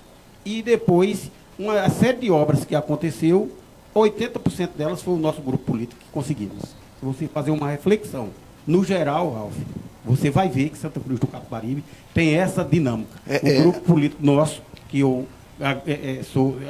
[0.44, 3.50] E depois, uma série de obras que aconteceu,
[3.94, 6.62] 80% delas foi o nosso grupo político que conseguimos.
[6.62, 8.30] Se você fazer uma reflexão,
[8.66, 9.54] no geral, Ralf,
[10.04, 13.10] você vai ver que Santa Cruz do Capibaribe tem essa dinâmica.
[13.26, 13.60] É, o é.
[13.60, 15.26] grupo político nosso, que eu
[15.60, 16.20] é, é,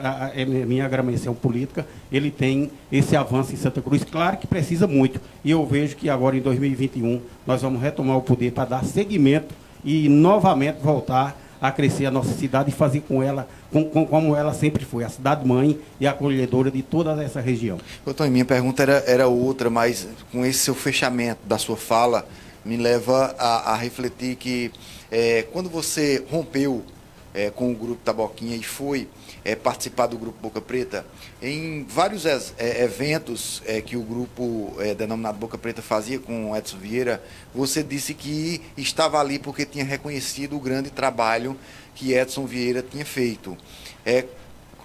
[0.03, 4.87] a, é minha agremiação política, ele tem esse avanço em Santa Cruz, claro que precisa
[4.87, 5.21] muito.
[5.45, 9.55] E eu vejo que agora em 2021 nós vamos retomar o poder para dar seguimento
[9.85, 14.35] e novamente voltar a crescer a nossa cidade e fazer com ela com, com, como
[14.35, 17.79] ela sempre foi, a cidade mãe e acolhedora de toda essa região.
[18.05, 22.27] Doutor, minha pergunta era, era outra, mas com esse seu fechamento da sua fala,
[22.65, 24.71] me leva a, a refletir que
[25.11, 26.83] é, quando você rompeu
[27.35, 29.09] é, com o grupo Taboquinha e foi
[29.45, 31.07] é, participar do grupo Boca Preta,
[31.43, 36.79] em vários é, eventos é, que o grupo é, denominado Boca Preta fazia com Edson
[36.79, 37.23] Vieira,
[37.55, 41.57] você disse que estava ali porque tinha reconhecido o grande trabalho
[41.95, 43.57] que Edson Vieira tinha feito.
[44.05, 44.25] É,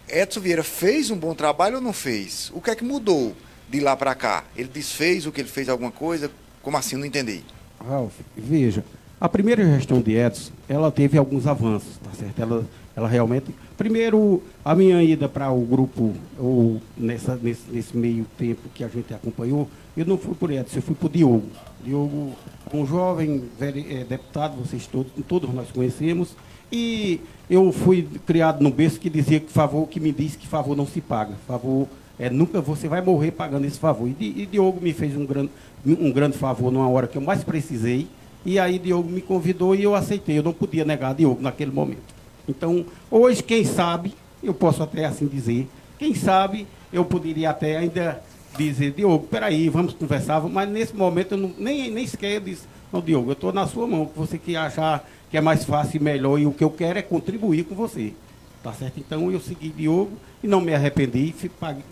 [0.10, 2.52] Edson Vieira fez um bom trabalho ou não fez?
[2.54, 3.36] O que é que mudou
[3.70, 4.44] de lá para cá?
[4.56, 6.30] Ele desfez o que ele fez alguma coisa?
[6.62, 6.96] Como assim?
[6.96, 7.44] Não entendi.
[7.80, 8.84] Ralf, veja,
[9.24, 12.42] a primeira gestão de Edson, ela teve alguns avanços, tá certo?
[12.42, 13.56] Ela, ela realmente.
[13.78, 18.90] Primeiro, a minha ida para o grupo, ou nessa, nesse, nesse, meio tempo que a
[18.90, 21.48] gente acompanhou, eu não fui por Edson, eu fui por Diogo.
[21.86, 22.34] Diogo,
[22.74, 26.36] um jovem é, deputado, vocês todos, todos nós conhecemos,
[26.70, 30.76] e eu fui criado no berço que dizia que favor, que me disse que favor
[30.76, 31.36] não se paga.
[31.48, 31.88] Favor,
[32.20, 34.10] é, nunca você vai morrer pagando esse favor.
[34.20, 35.50] E, e Diogo me fez um grande,
[35.86, 38.10] um grande favor numa hora que eu mais precisei
[38.46, 40.38] e aí Diogo me convidou e eu aceitei.
[40.38, 42.14] Eu não podia negar Diogo naquele momento.
[42.48, 44.14] Então, hoje, quem sabe,
[44.44, 45.68] eu posso até assim dizer,
[45.98, 48.22] quem sabe eu poderia até ainda
[48.58, 53.02] dizer, Diogo, peraí, vamos conversar, mas nesse momento eu não, nem, nem sequer disse, não,
[53.02, 56.04] Diogo, eu estou na sua mão, que você que achar que é mais fácil e
[56.04, 58.14] melhor, e o que eu quero é contribuir com você.
[58.62, 59.00] Tá certo?
[59.00, 60.12] Então eu segui Diogo
[60.44, 61.34] e não me arrependi,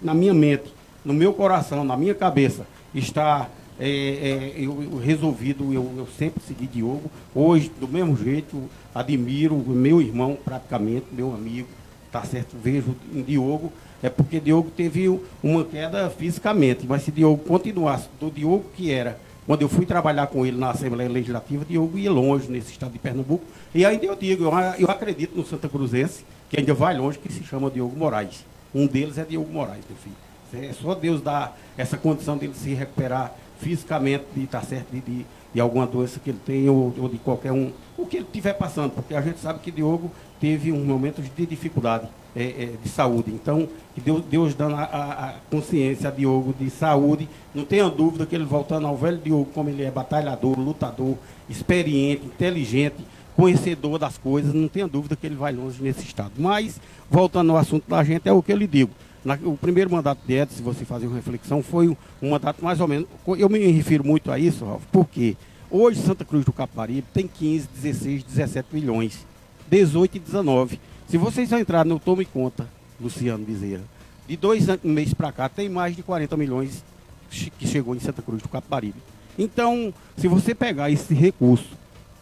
[0.02, 0.72] na minha mente,
[1.04, 3.50] no meu coração, na minha cabeça, está
[3.80, 7.10] é, é, eu, eu, resolvido, eu, eu, sempre segui Diogo.
[7.34, 11.68] Hoje, do mesmo jeito, admiro meu irmão, praticamente, meu amigo,
[12.12, 12.56] tá certo?
[12.62, 13.72] Vejo em Diogo,
[14.04, 19.20] é porque Diogo teve uma queda fisicamente, mas se Diogo continuasse do Diogo que era,
[19.46, 23.00] quando eu fui trabalhar com ele na Assembleia Legislativa, Diogo ia longe nesse estado de
[23.00, 23.44] Pernambuco.
[23.74, 27.32] E ainda eu digo, eu, eu acredito no Santa Cruzense, que ainda vai longe, que
[27.32, 28.46] se chama Diogo Moraes.
[28.74, 30.16] Um deles é Diogo Moraes, meu filho.
[30.54, 35.26] É só Deus dar essa condição dele se recuperar fisicamente de tá certo de, de,
[35.54, 38.54] de, alguma doença que ele tem ou, ou, de qualquer um, o que ele estiver
[38.54, 42.90] passando, porque a gente sabe que Diogo teve um momento de dificuldade é, é, de
[42.90, 43.32] saúde.
[43.32, 48.26] Então, que Deus, Deus dando a, a, consciência a Diogo de saúde, não tenha dúvida
[48.26, 51.16] que ele voltando ao velho Diogo, como ele é batalhador, lutador,
[51.48, 53.06] experiente, inteligente,
[53.36, 56.32] conhecedor das coisas, não tenha dúvida que ele vai longe nesse estado.
[56.38, 58.92] Mas, voltando ao assunto da gente, é o que eu lhe digo.
[59.24, 62.64] Na, o primeiro mandato de Edson, se você fazer uma reflexão, foi um, um, mandato
[62.64, 63.08] mais ou menos.
[63.38, 65.38] Eu me refiro muito a isso, Ralf, porque
[65.70, 69.26] hoje Santa Cruz do Caparibe tem 15, 16, 17 milhões,
[69.70, 70.80] 18 e 19.
[71.08, 72.68] Se vocês entrarem no Tome Conta,
[73.00, 73.84] Luciano Bezerra,
[74.28, 76.84] de dois meses para cá, tem mais de 40 milhões
[77.30, 79.00] que chegou em Santa Cruz do Caparibe.
[79.38, 81.70] Então, se você pegar esse recurso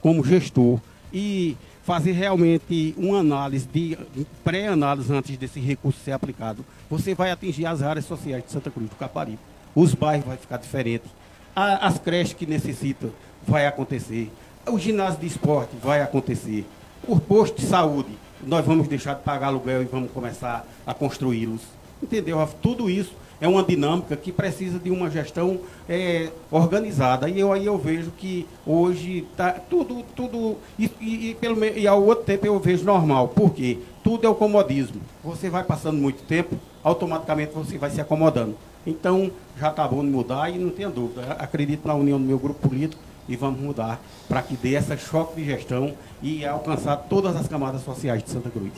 [0.01, 0.79] como gestor
[1.13, 1.55] e
[1.89, 3.97] fazer realmente uma análise de
[4.43, 8.87] pré-análise antes desse recurso ser aplicado, você vai atingir as áreas sociais de Santa Cruz
[8.87, 9.39] do Caparibe.
[9.73, 11.09] Os bairros vai ficar diferentes.
[11.55, 13.09] As creches que necessitam
[13.41, 14.31] vai acontecer.
[14.67, 16.63] O ginásio de esporte vai acontecer.
[17.07, 18.15] O posto de saúde,
[18.45, 21.63] nós vamos deixar de pagar aluguel e vamos começar a construí-los.
[22.03, 22.47] Entendeu?
[22.61, 27.29] Tudo isso é uma dinâmica que precisa de uma gestão é, organizada.
[27.29, 31.87] E eu aí eu vejo que hoje tá tudo, tudo e, e, e, pelo, e
[31.87, 33.29] ao outro tempo eu vejo normal.
[33.29, 33.79] Por quê?
[34.03, 35.01] Tudo é o comodismo.
[35.23, 38.55] Você vai passando muito tempo, automaticamente você vai se acomodando.
[38.85, 41.33] Então, já está bom de mudar e não tenha dúvida.
[41.33, 45.35] Acredito na união do meu grupo político e vamos mudar para que dê esse choque
[45.35, 48.71] de gestão e alcançar todas as camadas sociais de Santa Cruz.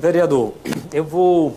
[0.00, 0.54] Vereador,
[0.92, 1.56] eu vou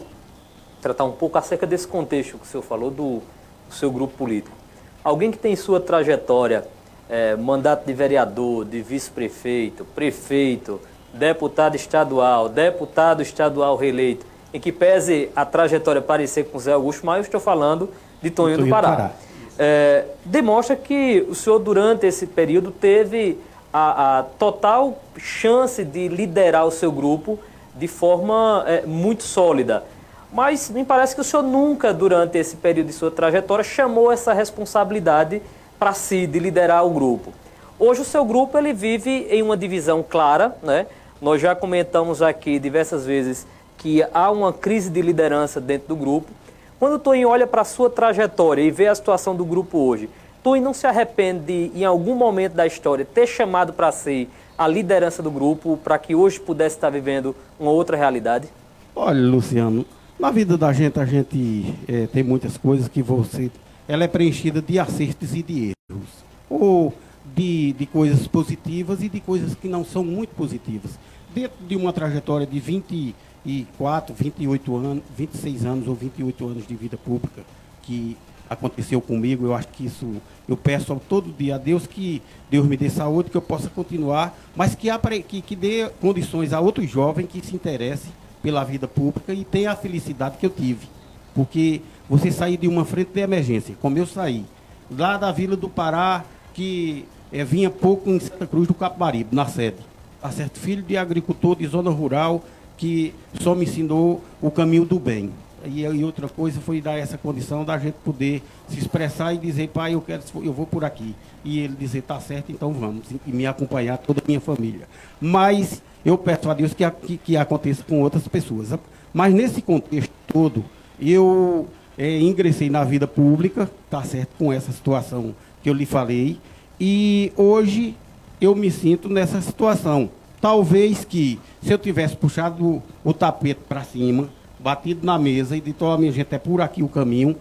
[0.81, 3.21] tratar um pouco acerca desse contexto que o senhor falou do,
[3.69, 4.55] do seu grupo político.
[5.03, 6.67] Alguém que tem sua trajetória,
[7.09, 10.79] é, mandato de vereador, de vice-prefeito, prefeito,
[11.13, 17.05] deputado estadual, deputado estadual reeleito, em que pese a trajetória parecer com o Zé Augusto,
[17.05, 17.89] mas eu estou falando
[18.21, 18.89] de Tonho do Pará.
[18.89, 19.11] Pará.
[19.57, 23.37] É, demonstra que o senhor, durante esse período, teve
[23.71, 27.39] a, a, total chance de liderar o seu grupo
[27.75, 29.83] de forma é, muito sólida.
[30.31, 34.31] Mas me parece que o senhor nunca, durante esse período de sua trajetória, chamou essa
[34.31, 35.41] responsabilidade
[35.77, 37.33] para si, de liderar o grupo.
[37.77, 40.85] Hoje o seu grupo ele vive em uma divisão clara, né?
[41.21, 43.45] Nós já comentamos aqui diversas vezes
[43.77, 46.31] que há uma crise de liderança dentro do grupo.
[46.79, 50.09] Quando o Toinho olha para a sua trajetória e vê a situação do grupo hoje,
[50.43, 54.67] Toinho não se arrepende de, em algum momento da história, ter chamado para si a
[54.67, 58.47] liderança do grupo para que hoje pudesse estar vivendo uma outra realidade?
[58.95, 59.85] Olha, Luciano,
[60.21, 63.49] na vida da gente, a gente é, tem muitas coisas que você.
[63.87, 66.09] Ela é preenchida de acertos e de erros.
[66.47, 66.93] Ou
[67.35, 70.91] de, de coisas positivas e de coisas que não são muito positivas.
[71.33, 76.97] Dentro de uma trajetória de 24, 28 anos, 26 anos ou 28 anos de vida
[76.97, 77.41] pública
[77.81, 78.15] que
[78.47, 80.17] aconteceu comigo, eu acho que isso,
[80.47, 84.37] eu peço todo dia a Deus que Deus me dê saúde, que eu possa continuar,
[84.55, 84.87] mas que,
[85.27, 88.11] que, que dê condições a outros jovens que se interessem
[88.41, 90.87] pela vida pública e tenha a felicidade que eu tive.
[91.33, 94.45] Porque você sair de uma frente de emergência, como eu saí,
[94.89, 99.45] lá da Vila do Pará, que é, vinha pouco em Santa Cruz do Capibaribe, na
[99.45, 99.77] sede.
[100.21, 100.59] Tá certo?
[100.59, 102.43] Filho de agricultor de zona rural,
[102.77, 105.31] que só me ensinou o caminho do bem.
[105.65, 109.69] E, e, outra coisa foi dar essa condição da gente poder se expressar e dizer,
[109.69, 111.15] pai, eu quero, eu vou por aqui.
[111.43, 113.05] E ele dizer, tá certo, então vamos.
[113.25, 114.87] E me acompanhar toda a minha família.
[115.19, 118.69] Mas eu peço a Deus que, que, que aconteça com outras pessoas.
[119.13, 120.65] Mas nesse contexto todo,
[120.99, 126.39] eu é, ingressei na vida pública, tá certo, com essa situação que eu lhe falei.
[126.79, 127.95] E hoje
[128.39, 130.09] eu me sinto nessa situação.
[130.39, 134.27] Talvez que se eu tivesse puxado o tapete para cima,
[134.63, 137.35] batido na mesa e dito, ó, oh, minha gente, é por aqui o caminho,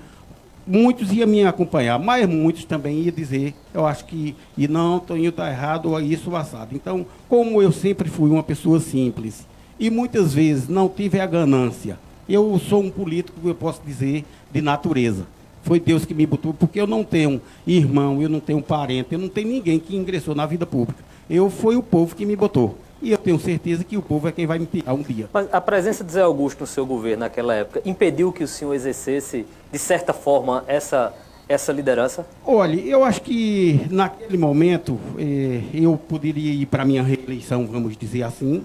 [0.66, 5.30] muitos iam me acompanhar, mas muitos também iam dizer, eu acho que, e não, Toninho
[5.30, 6.74] está errado, ou isso assado.
[6.74, 9.46] Então, como eu sempre fui uma pessoa simples,
[9.78, 11.98] e muitas vezes não tive a ganância,
[12.28, 15.26] eu sou um político, eu posso dizer, de natureza.
[15.62, 19.18] Foi Deus que me botou, porque eu não tenho irmão, eu não tenho parente, eu
[19.18, 21.02] não tenho ninguém que ingressou na vida pública.
[21.28, 22.78] Eu foi o povo que me botou.
[23.02, 25.28] E eu tenho certeza que o povo é quem vai me tirar um dia.
[25.32, 28.74] Mas a presença de Zé Augusto no seu governo naquela época impediu que o senhor
[28.74, 31.14] exercesse, de certa forma, essa,
[31.48, 32.26] essa liderança?
[32.44, 37.96] Olha, eu acho que naquele momento eh, eu poderia ir para a minha reeleição, vamos
[37.96, 38.62] dizer assim,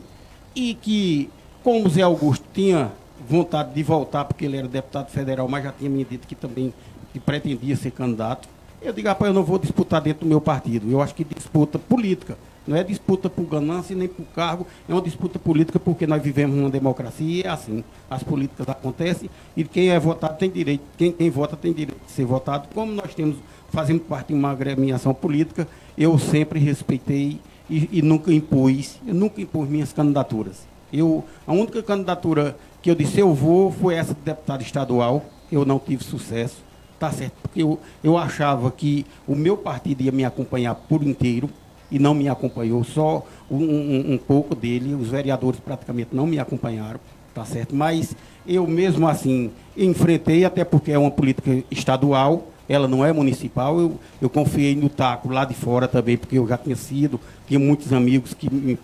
[0.54, 1.30] e que,
[1.64, 2.92] como Zé Augusto tinha
[3.28, 6.74] vontade de voltar, porque ele era deputado federal, mas já tinha me dito que também
[7.14, 8.48] que pretendia ser candidato.
[8.82, 10.92] Eu digo, rapaz, eu não vou disputar dentro do meu partido.
[10.92, 12.38] Eu acho que disputa política.
[12.68, 16.56] Não é disputa por ganância nem por cargo, é uma disputa política porque nós vivemos
[16.56, 17.84] numa democracia e é assim.
[18.10, 22.12] As políticas acontecem e quem é votado tem direito, quem, quem vota tem direito de
[22.12, 22.68] ser votado.
[22.74, 23.38] Como nós temos,
[23.70, 27.40] fazendo parte de uma agremiação política, eu sempre respeitei
[27.70, 30.68] e, e nunca impus, eu nunca impus minhas candidaturas.
[30.92, 35.66] Eu, a única candidatura que eu disse eu vou, foi essa de deputado estadual, eu
[35.66, 36.64] não tive sucesso,
[37.00, 41.50] tá certo, porque eu, eu achava que o meu partido ia me acompanhar por inteiro,
[41.96, 46.38] e não me acompanhou, só um, um, um pouco dele, os vereadores praticamente não me
[46.38, 47.00] acompanharam,
[47.34, 48.14] tá certo, mas
[48.46, 53.98] eu mesmo assim enfrentei, até porque é uma política estadual, ela não é municipal, eu,
[54.22, 57.18] eu confiei no taco lá de fora também, porque eu já tinha sido,
[57.48, 58.78] tinha muitos amigos que me,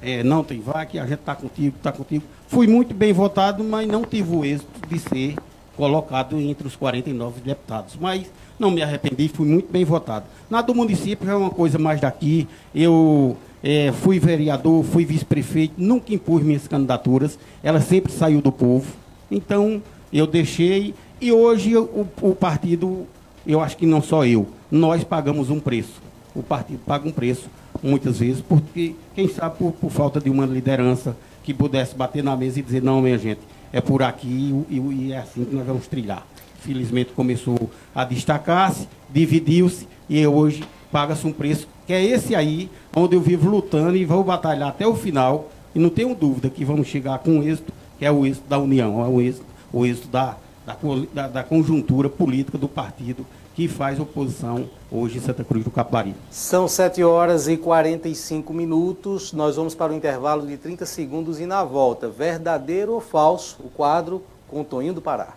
[0.00, 2.24] é, não tem vaca, a gente está contigo, está contigo.
[2.46, 5.36] Fui muito bem votado, mas não tive o êxito de ser
[5.76, 7.96] colocado entre os 49 deputados.
[8.00, 10.26] Mas não me arrependi, fui muito bem votado.
[10.50, 12.48] Na do município é uma coisa mais daqui.
[12.74, 18.86] Eu é, fui vereador, fui vice-prefeito, nunca impus minhas candidaturas, ela sempre saiu do povo.
[19.30, 19.82] Então,
[20.12, 20.94] eu deixei.
[21.20, 23.06] E hoje o, o partido,
[23.46, 26.00] eu acho que não só eu, nós pagamos um preço.
[26.34, 27.48] O partido paga um preço
[27.82, 32.36] muitas vezes, porque, quem sabe, por, por falta de uma liderança que pudesse bater na
[32.36, 33.40] mesa e dizer, não, minha gente,
[33.72, 36.26] é por aqui e, e é assim que nós vamos trilhar.
[36.68, 40.62] Felizmente começou a destacar-se, dividiu-se e hoje
[40.92, 44.86] paga-se um preço que é esse aí, onde eu vivo lutando e vou batalhar até
[44.86, 45.48] o final.
[45.74, 49.02] E não tenho dúvida que vamos chegar com êxito, que é o êxito da união,
[49.02, 50.36] é o êxito, o êxito da,
[51.14, 56.18] da, da conjuntura política do partido que faz oposição hoje em Santa Cruz do Capibaribe.
[56.30, 59.32] São 7 horas e 45 minutos.
[59.32, 63.70] Nós vamos para o intervalo de 30 segundos e na volta, verdadeiro ou falso, o
[63.70, 65.34] quadro com Toninho do Pará.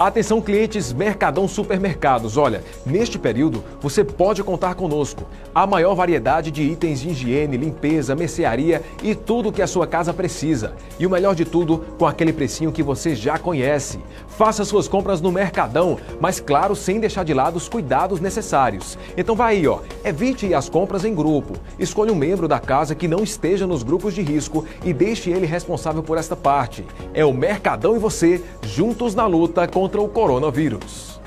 [0.00, 2.38] Atenção clientes Mercadão Supermercados.
[2.38, 5.24] Olha, neste período você pode contar conosco.
[5.54, 10.14] A maior variedade de itens de higiene, limpeza, mercearia e tudo que a sua casa
[10.14, 10.72] precisa.
[10.98, 14.00] E o melhor de tudo, com aquele precinho que você já conhece.
[14.26, 18.96] Faça suas compras no Mercadão, mas claro, sem deixar de lado os cuidados necessários.
[19.18, 19.80] Então vai aí, ó.
[20.02, 21.52] Evite as compras em grupo.
[21.78, 25.44] Escolha um membro da casa que não esteja nos grupos de risco e deixe ele
[25.44, 26.86] responsável por esta parte.
[27.12, 31.20] É o Mercadão e você, juntos na luta contra contra o coronavírus.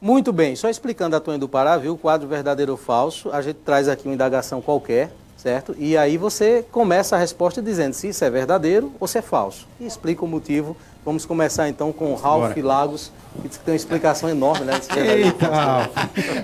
[0.00, 1.94] Muito bem, só explicando a Tonha do Pará, viu?
[1.94, 5.74] O quadro verdadeiro ou falso, a gente traz aqui uma indagação qualquer, certo?
[5.78, 9.66] E aí você começa a resposta dizendo se isso é verdadeiro ou se é falso.
[9.80, 10.76] E explica o motivo.
[11.04, 12.66] Vamos começar então com o Ralph Bora.
[12.66, 14.74] Lagos, que diz que tem uma explicação enorme, né?
[14.96, 15.48] Eita,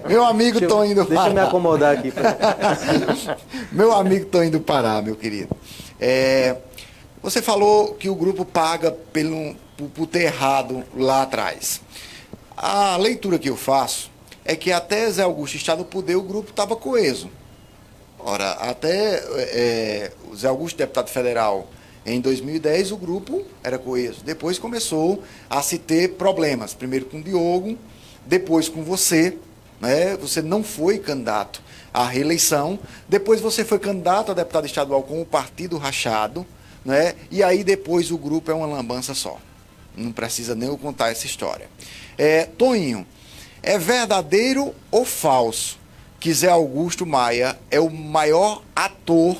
[0.09, 1.23] meu amigo deixa, Tonho do Pará.
[1.23, 2.13] Deixa eu me acomodar aqui.
[3.73, 5.55] meu amigo Tonho do Pará, meu querido.
[6.01, 6.57] É,
[7.21, 11.81] você falou que o grupo paga pelo, por, por ter errado lá atrás.
[12.57, 14.11] A leitura que eu faço
[14.45, 17.31] é que até Zé Augusto está no poder, o grupo estava coeso.
[18.19, 21.69] Ora, até é, o Zé Augusto, deputado federal,
[22.05, 24.23] em 2010 o grupo era coeso.
[24.25, 26.75] Depois começou a se ter problemas.
[26.75, 27.77] Primeiro com o Diogo,
[28.27, 29.37] depois com você.
[29.81, 30.17] Né?
[30.19, 31.61] Você não foi candidato
[31.93, 32.79] à reeleição.
[33.09, 36.47] Depois você foi candidato a deputado estadual com o partido rachado.
[36.85, 37.15] Né?
[37.31, 39.39] E aí depois o grupo é uma lambança só.
[39.97, 41.69] Não precisa nem eu contar essa história.
[42.17, 43.07] É, Toninho,
[43.63, 45.79] é verdadeiro ou falso
[46.19, 49.37] que Zé Augusto Maia é o maior ator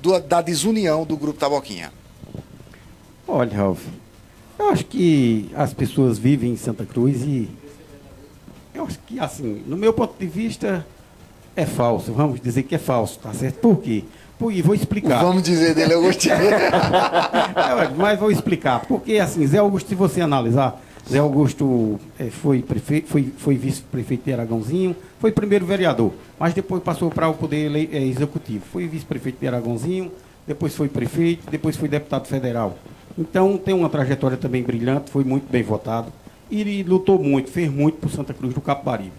[0.00, 1.92] do, da desunião do Grupo Taboquinha?
[3.28, 3.80] Olha, Ralf,
[4.58, 7.50] eu acho que as pessoas vivem em Santa Cruz e
[8.74, 10.86] eu acho que, assim, no meu ponto de vista,
[11.54, 12.12] é falso.
[12.12, 13.58] Vamos dizer que é falso, tá certo?
[13.58, 14.04] Por quê?
[14.48, 15.22] E vou explicar.
[15.22, 16.28] Vamos dizer dele, Augusto.
[16.30, 18.80] é, mas vou explicar.
[18.86, 24.24] Porque, assim, Zé Augusto, se você analisar, Zé Augusto é, foi, prefeito, foi, foi vice-prefeito
[24.24, 28.64] de Aragãozinho, foi primeiro vereador, mas depois passou para o poder é, executivo.
[28.72, 30.10] Foi vice-prefeito de Aragãozinho,
[30.46, 32.78] depois foi prefeito, depois foi deputado federal.
[33.18, 36.12] Então tem uma trajetória também brilhante, foi muito bem votado.
[36.50, 39.12] E ele lutou muito, fez muito por Santa Cruz do Capibaribe.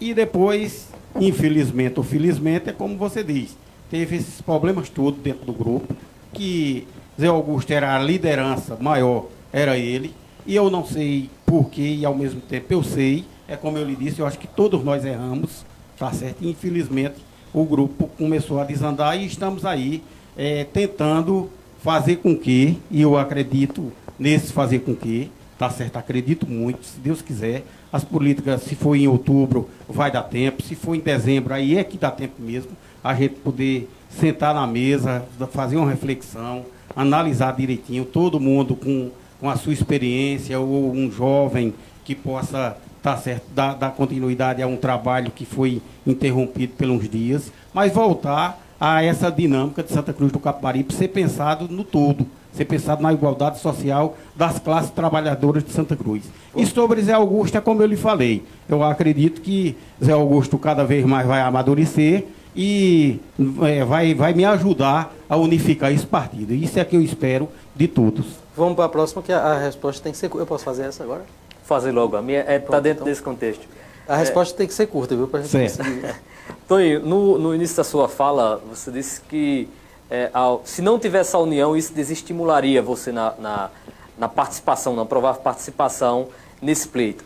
[0.00, 0.88] E depois,
[1.18, 3.56] infelizmente ou felizmente, é como você diz,
[3.90, 5.94] teve esses problemas todos dentro do grupo,
[6.32, 6.86] que
[7.20, 10.14] Zé Augusto era a liderança maior, era ele,
[10.46, 13.96] e eu não sei porquê, e ao mesmo tempo eu sei, é como eu lhe
[13.96, 15.64] disse, eu acho que todos nós erramos,
[15.98, 16.44] tá certo?
[16.44, 17.16] Infelizmente,
[17.54, 20.02] o grupo começou a desandar e estamos aí
[20.36, 21.48] é, tentando
[21.82, 25.96] fazer com que, e eu acredito nesse fazer com que, tá certo?
[25.96, 30.74] Acredito muito, se Deus quiser, as políticas, se for em outubro, vai dar tempo, se
[30.74, 32.72] for em dezembro, aí é que dá tempo mesmo
[33.06, 39.50] a gente poder sentar na mesa, fazer uma reflexão, analisar direitinho, todo mundo com, com
[39.50, 44.76] a sua experiência, ou um jovem que possa tá certo, dar, dar continuidade a um
[44.76, 50.32] trabalho que foi interrompido por uns dias, mas voltar a essa dinâmica de Santa Cruz
[50.32, 55.70] do Capibaribe ser pensado no todo, ser pensado na igualdade social das classes trabalhadoras de
[55.70, 56.24] Santa Cruz.
[56.54, 60.84] E sobre Zé Augusto, é como eu lhe falei, eu acredito que Zé Augusto cada
[60.84, 62.26] vez mais vai amadurecer
[62.56, 63.20] e
[63.62, 66.54] é, vai, vai me ajudar a unificar esse partido.
[66.54, 68.24] Isso é que eu espero de todos.
[68.56, 70.30] Vamos para a próxima, que a, a, resposta tem que ser.
[70.34, 71.24] Eu posso fazer essa agora?
[71.64, 72.16] Fazer logo.
[72.16, 73.04] A minha está é, tá dentro então.
[73.04, 73.66] desse contexto.
[74.08, 74.56] A resposta é...
[74.56, 75.28] tem que ser curta, viu?
[75.28, 76.14] Para a gente conseguir.
[76.66, 79.68] Toninho, no, no início da sua fala, você disse que
[80.10, 83.70] é, ao, se não tivesse a união, isso desestimularia você na, na,
[84.16, 86.28] na participação, na provável participação
[86.62, 87.24] nesse pleito.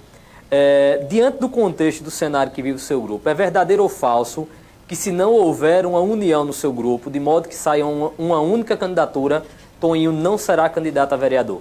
[0.51, 4.49] É, diante do contexto do cenário que vive o seu grupo, é verdadeiro ou falso
[4.91, 8.41] que se não houver uma união no seu grupo, de modo que saia uma, uma
[8.41, 9.45] única candidatura,
[9.80, 11.61] Toninho não será candidato a vereador.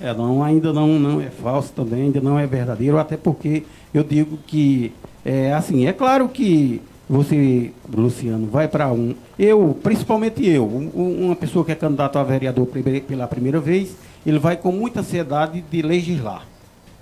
[0.00, 3.62] É, não, ainda não, não é falso também, ainda não é verdadeiro, até porque
[3.94, 4.92] eu digo que,
[5.24, 9.14] é assim, é claro que você, Luciano, vai para um.
[9.38, 13.94] Eu, principalmente eu, um, uma pessoa que é candidato a vereador pela primeira vez,
[14.26, 16.44] ele vai com muita ansiedade de legislar.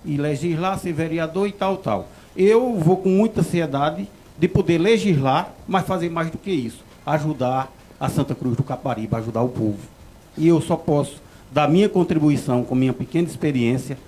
[0.04, 2.08] E legislar, ser vereador e tal, tal.
[2.36, 4.06] Eu vou com muita ansiedade
[4.38, 7.70] de poder legislar, mas fazer mais do que isso, ajudar
[8.00, 9.78] a Santa Cruz do Caparibe, ajudar o povo.
[10.36, 13.98] E eu só posso da minha contribuição com minha pequena experiência,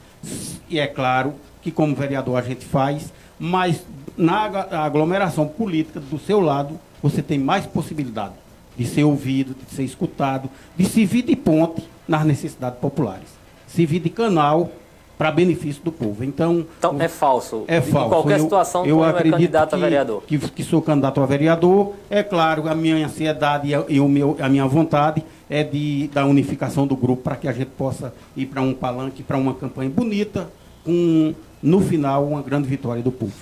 [0.69, 3.85] e é claro que como vereador a gente faz, mas
[4.17, 4.45] na
[4.85, 8.35] aglomeração política do seu lado, você tem mais possibilidade
[8.77, 13.29] de ser ouvido, de ser escutado, de servir de ponte nas necessidades populares,
[13.67, 14.71] servir de canal
[15.17, 16.25] para benefício do povo.
[16.25, 17.65] Então, então é falso.
[17.67, 18.07] É falso.
[18.07, 20.23] Em qualquer eu, situação, eu acredito é candidato que, a vereador.
[20.27, 21.93] Que, que sou candidato a vereador.
[22.11, 26.25] É claro, a minha ansiedade e, a, o meu, a minha vontade é de da
[26.27, 29.91] unificação do grupo para que a gente possa ir para um palanque, para uma campanha
[29.91, 30.49] bonita,
[30.85, 33.35] com no final uma grande vitória do povo.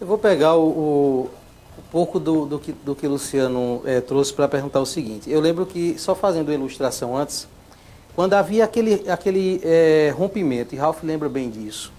[0.00, 1.30] Eu vou pegar o, o
[1.78, 5.30] um pouco do, do, que, do que Luciano é, trouxe para perguntar o seguinte.
[5.30, 7.46] Eu lembro que, só fazendo a ilustração antes,
[8.14, 11.92] quando havia aquele, aquele é, rompimento, e Ralph lembra bem disso,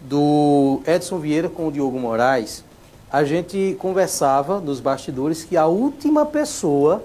[0.00, 2.64] do Edson Vieira com o Diogo Moraes,
[3.10, 7.02] a gente conversava nos bastidores que a última pessoa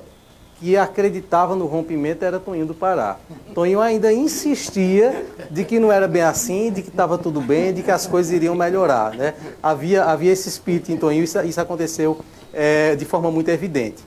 [0.60, 3.18] que acreditava no rompimento era Toninho do Pará.
[3.54, 7.84] Toninho ainda insistia de que não era bem assim, de que estava tudo bem, de
[7.84, 9.14] que as coisas iriam melhorar.
[9.14, 9.34] Né?
[9.62, 12.20] Havia, havia esse espírito em Toninho, isso, isso aconteceu
[12.54, 14.04] é, de forma muito evidente.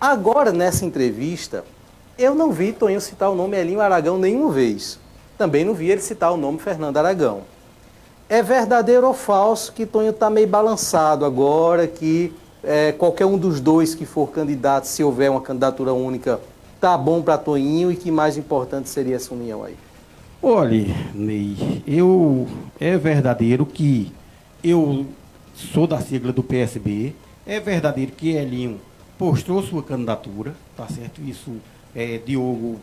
[0.00, 1.64] Agora, nessa entrevista,
[2.20, 4.98] eu não vi Toninho citar o nome Elinho Aragão nenhuma vez.
[5.38, 7.40] Também não vi ele citar o nome Fernando Aragão.
[8.28, 13.58] É verdadeiro ou falso que Toninho está meio balançado agora, que é, qualquer um dos
[13.58, 16.38] dois que for candidato, se houver uma candidatura única,
[16.78, 19.76] tá bom para Toninho e que mais importante seria essa união aí?
[20.42, 22.46] Olha, Ney, eu
[22.78, 24.12] é verdadeiro que
[24.62, 25.06] eu
[25.54, 27.14] sou da sigla do PSB,
[27.46, 28.78] é verdadeiro que Elinho
[29.18, 31.20] postou sua candidatura, tá certo?
[31.22, 31.50] Isso
[31.94, 32.80] é Diogo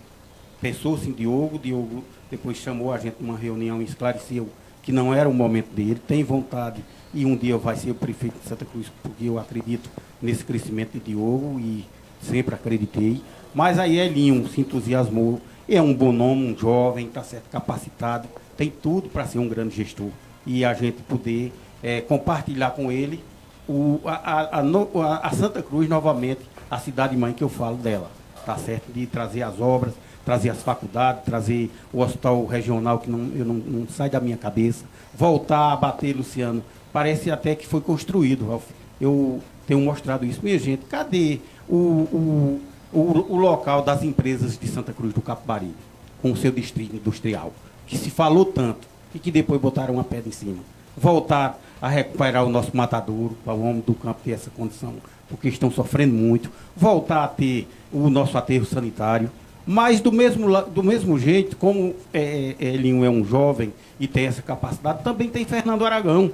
[0.61, 4.49] pensou-se em Diogo, Diogo depois chamou a gente numa reunião e esclareceu
[4.81, 6.83] que não era o momento dele, tem vontade
[7.13, 9.89] e um dia vai ser o prefeito de Santa Cruz, porque eu acredito
[10.21, 11.85] nesse crescimento de Diogo e
[12.21, 13.21] sempre acreditei.
[13.53, 18.69] Mas aí Elinho se entusiasmou, é um bom nome, um jovem, está certo, capacitado, tem
[18.69, 20.09] tudo para ser um grande gestor.
[20.45, 21.51] E a gente poder
[21.83, 23.21] é, compartilhar com ele
[23.67, 28.09] o, a, a, a, a Santa Cruz novamente, a cidade-mãe que eu falo dela,
[28.47, 28.93] tá certo?
[28.93, 29.93] De trazer as obras,
[30.23, 34.37] trazer as faculdades, trazer o hospital regional que não, eu não, não sai da minha
[34.37, 38.63] cabeça, voltar a bater, Luciano, parece até que foi construído, Ralf.
[39.01, 40.39] Eu tenho mostrado isso.
[40.41, 42.61] Minha gente, cadê o, o,
[42.93, 45.75] o, o local das empresas de Santa Cruz do Capibaribe,
[46.21, 47.51] com o seu distrito industrial,
[47.85, 50.63] que se falou tanto e que depois botaram uma pedra em cima?
[50.95, 54.93] Voltar a recuperar o nosso matadouro, para o homem do campo ter essa condição,
[55.29, 56.49] porque estão sofrendo muito.
[56.75, 59.29] Voltar a ter o nosso aterro sanitário.
[59.65, 64.25] Mas do mesmo, do mesmo jeito, como é, é, Elinho é um jovem e tem
[64.25, 66.31] essa capacidade, também tem Fernando Aragão,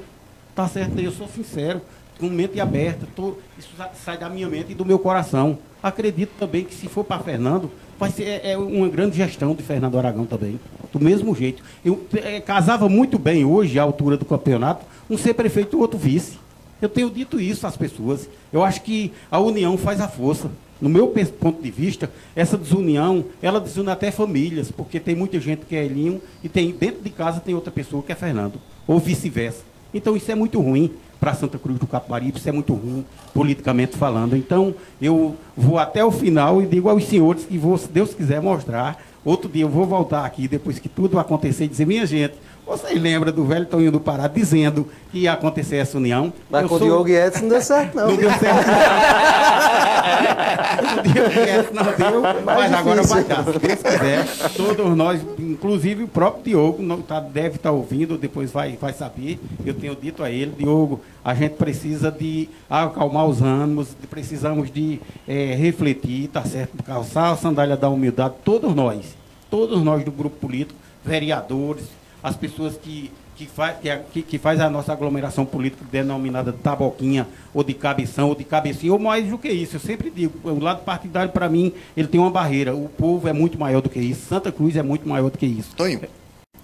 [0.55, 1.81] Tá certo, eu sou sincero,
[2.19, 3.69] com mente aberta, tô, isso
[4.05, 5.57] sai da minha mente e do meu coração.
[5.81, 9.63] Acredito também que se for para Fernando, vai ser é, é, uma grande gestão de
[9.63, 10.59] Fernando Aragão também.
[10.91, 11.63] Do mesmo jeito.
[11.83, 15.97] Eu é, casava muito bem hoje, à altura do campeonato, um ser prefeito e outro
[15.97, 16.37] vice.
[16.81, 18.27] Eu tenho dito isso às pessoas.
[18.51, 20.51] Eu acho que a união faz a força.
[20.81, 21.07] No meu
[21.39, 25.85] ponto de vista, essa desunião, ela desune até famílias, porque tem muita gente que é
[25.85, 29.61] Elinho e tem dentro de casa tem outra pessoa que é Fernando, ou vice-versa.
[29.93, 30.91] Então isso é muito ruim
[31.21, 34.35] para Santa Cruz do Capibaribe, isso é muito ruim politicamente falando.
[34.35, 38.41] Então eu vou até o final e digo aos senhores que vou, se Deus quiser
[38.41, 42.33] mostrar, outro dia eu vou voltar aqui depois que tudo acontecer e dizer, minha gente,
[42.65, 46.31] vocês lembram do velho Toninho do Pará dizendo que ia acontecer essa união?
[46.49, 46.87] Mas eu com sou...
[46.87, 48.07] o Diogo Edson não deu certo, não.
[48.07, 48.69] Não deu certo.
[50.99, 52.77] o Diogo Edson não deu, mas difícil.
[52.77, 53.43] agora vai dar.
[53.43, 58.17] Se Deus quiser, todos nós, inclusive o próprio Diogo, não tá, deve estar tá ouvindo,
[58.17, 59.37] depois vai, vai saber.
[59.65, 65.01] Eu tenho dito a ele, Diogo, a gente precisa de acalmar os ânimos, precisamos de
[65.27, 66.81] é, refletir, tá certo?
[66.83, 69.17] Calçar a sandália da humildade, todos nós,
[69.49, 71.83] todos nós do grupo político, vereadores,
[72.23, 73.77] as pessoas que, que, faz,
[74.13, 78.45] que, que faz a nossa aglomeração política denominada de taboquinha, ou de cabeção, ou de
[78.45, 79.75] cabecinha, ou mais do que isso.
[79.75, 82.73] Eu sempre digo, o lado partidário, para mim, ele tem uma barreira.
[82.73, 84.27] O povo é muito maior do que isso.
[84.27, 85.75] Santa Cruz é muito maior do que isso.
[85.75, 85.99] Tonho.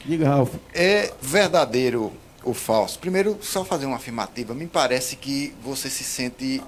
[0.06, 0.56] Diga, Ralf.
[0.74, 2.98] É verdadeiro ou falso?
[3.00, 4.54] Primeiro, só fazer uma afirmativa.
[4.54, 6.64] Me parece que você se sente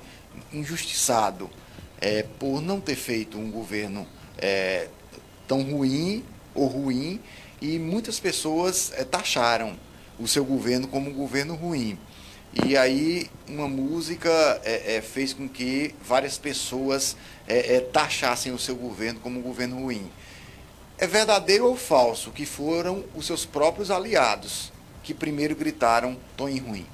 [0.51, 1.49] injustiçado
[2.01, 4.05] é, por não ter feito um governo
[4.37, 4.87] é,
[5.47, 6.23] tão ruim
[6.53, 7.19] ou ruim
[7.61, 9.73] e muitas pessoas é, taxaram
[10.19, 11.97] o seu governo como um governo ruim.
[12.65, 14.29] E aí uma música
[14.63, 17.15] é, é, fez com que várias pessoas
[17.91, 20.09] taxassem o seu governo como um governo ruim.
[20.97, 24.71] É verdadeiro ou falso que foram os seus próprios aliados
[25.03, 26.85] que primeiro gritaram tom ruim?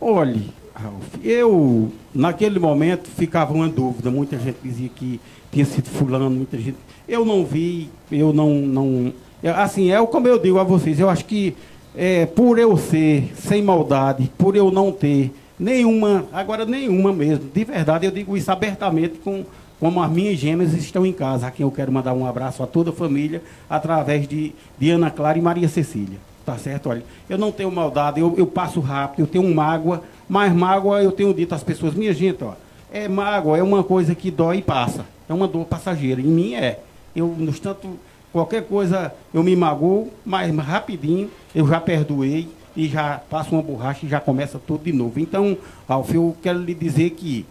[0.00, 4.10] Olhe, Ralf, eu, naquele momento, ficava uma dúvida.
[4.10, 6.76] Muita gente dizia que tinha sido fulano, muita gente.
[7.08, 8.50] Eu não vi, eu não.
[8.54, 9.12] não
[9.42, 11.56] assim, é como eu digo a vocês, eu acho que
[11.96, 17.64] é, por eu ser sem maldade, por eu não ter nenhuma, agora nenhuma mesmo, de
[17.64, 19.44] verdade, eu digo isso abertamente com,
[19.80, 22.66] como as minhas gêmeas estão em casa, a quem eu quero mandar um abraço a
[22.66, 26.18] toda a família, através de, de Ana Clara e Maria Cecília.
[26.44, 26.88] Tá certo?
[26.88, 31.12] Olha, eu não tenho maldade, eu, eu passo rápido, eu tenho mágoa, mas mágoa eu
[31.12, 32.54] tenho dito às pessoas, minha gente, ó,
[32.90, 35.04] é mágoa, é uma coisa que dói e passa.
[35.28, 36.20] É uma dor passageira.
[36.20, 36.80] Em mim é.
[37.14, 37.98] Eu, no tanto,
[38.32, 44.06] qualquer coisa eu me magoo, mas rapidinho eu já perdoei e já passo uma borracha
[44.06, 45.18] e já começa tudo de novo.
[45.18, 45.56] Então,
[45.88, 47.44] Alf, eu quero lhe dizer que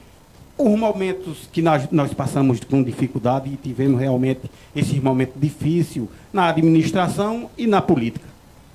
[0.57, 6.47] os momentos que nós, nós passamos com dificuldade e tivemos realmente esses momentos difíceis na
[6.49, 8.25] administração e na política.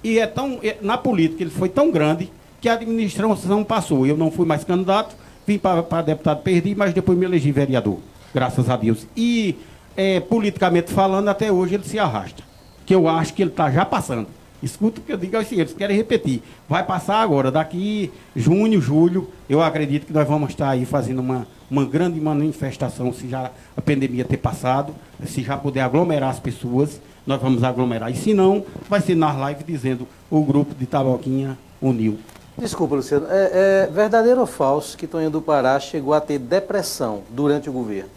[0.04, 2.30] E é tão, é, na política ele foi tão grande
[2.60, 4.06] que a administração passou.
[4.06, 7.98] Eu não fui mais candidato, vim para, deputado, perdi, mas depois me elegi vereador,
[8.32, 9.06] graças a Deus.
[9.16, 9.56] E
[9.96, 12.42] é, politicamente falando, até hoje ele se arrasta.
[12.84, 14.28] Que eu acho que ele está já passando.
[14.62, 16.40] Escuta o que eu digo aos senhores, querem repetir.
[16.68, 21.46] Vai passar agora, daqui junho, julho, eu acredito que nós vamos estar aí fazendo uma,
[21.68, 24.94] uma grande manifestação, se já a pandemia ter passado,
[25.26, 28.10] se já puder aglomerar as pessoas, nós vamos aglomerar.
[28.12, 32.18] E se não, vai ser nas lives dizendo o grupo de Taboquinha uniu.
[32.56, 33.26] Desculpa, Luciano.
[33.28, 37.72] É, é verdadeiro ou falso que Tonho do Pará chegou a ter depressão durante o
[37.72, 38.10] governo?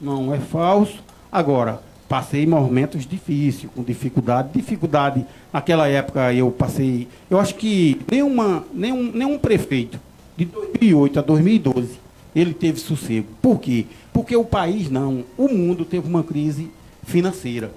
[0.00, 1.05] Não é falso.
[1.30, 4.50] Agora, passei momentos difíceis, com dificuldade.
[4.54, 7.08] Dificuldade, naquela época eu passei.
[7.28, 9.98] Eu acho que nenhuma, nenhum, nenhum prefeito
[10.36, 13.26] de 2008 a 2012 ele teve sossego.
[13.40, 13.86] Por quê?
[14.12, 16.70] Porque o país não, o mundo teve uma crise
[17.02, 17.70] financeira.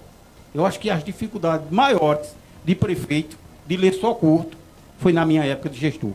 [0.53, 2.35] Eu acho que as dificuldades maiores
[2.65, 4.57] de prefeito, de ler só curto,
[4.97, 6.11] foi na minha época de gestor.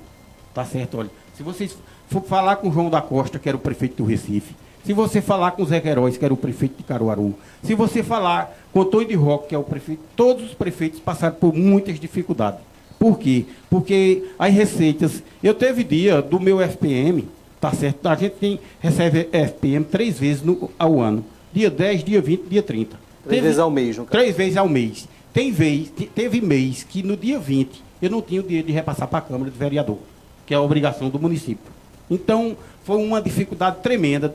[0.53, 0.99] Tá certo?
[0.99, 1.77] Olha, se vocês
[2.09, 4.55] for falar com o João da Costa, que era o prefeito do Recife,
[4.85, 8.03] se você falar com o Zé Queiroz, que era o prefeito de Caruaru, se você
[8.03, 11.55] falar com o Antônio de Roque, que é o prefeito, todos os prefeitos passaram por
[11.55, 12.61] muitas dificuldades.
[12.99, 13.47] Por quê?
[13.71, 15.23] Porque as receitas.
[15.43, 17.27] Eu teve dia do meu FPM,
[17.61, 18.07] tá certo?
[18.07, 21.25] A gente tem, recebe FPM três vezes no, ao ano.
[21.53, 22.91] Dia 10, dia 20, dia 30.
[22.91, 24.13] Três teve, vezes ao mês, no caso.
[24.13, 25.09] Três vezes ao mês.
[25.33, 29.09] Tem vez, teve mês que no dia 20 eu não tinha o dinheiro de repassar
[29.09, 29.99] para a Câmara de Vereador,
[30.47, 31.73] que é a obrigação do município.
[32.11, 34.35] Então, foi uma dificuldade tremenda,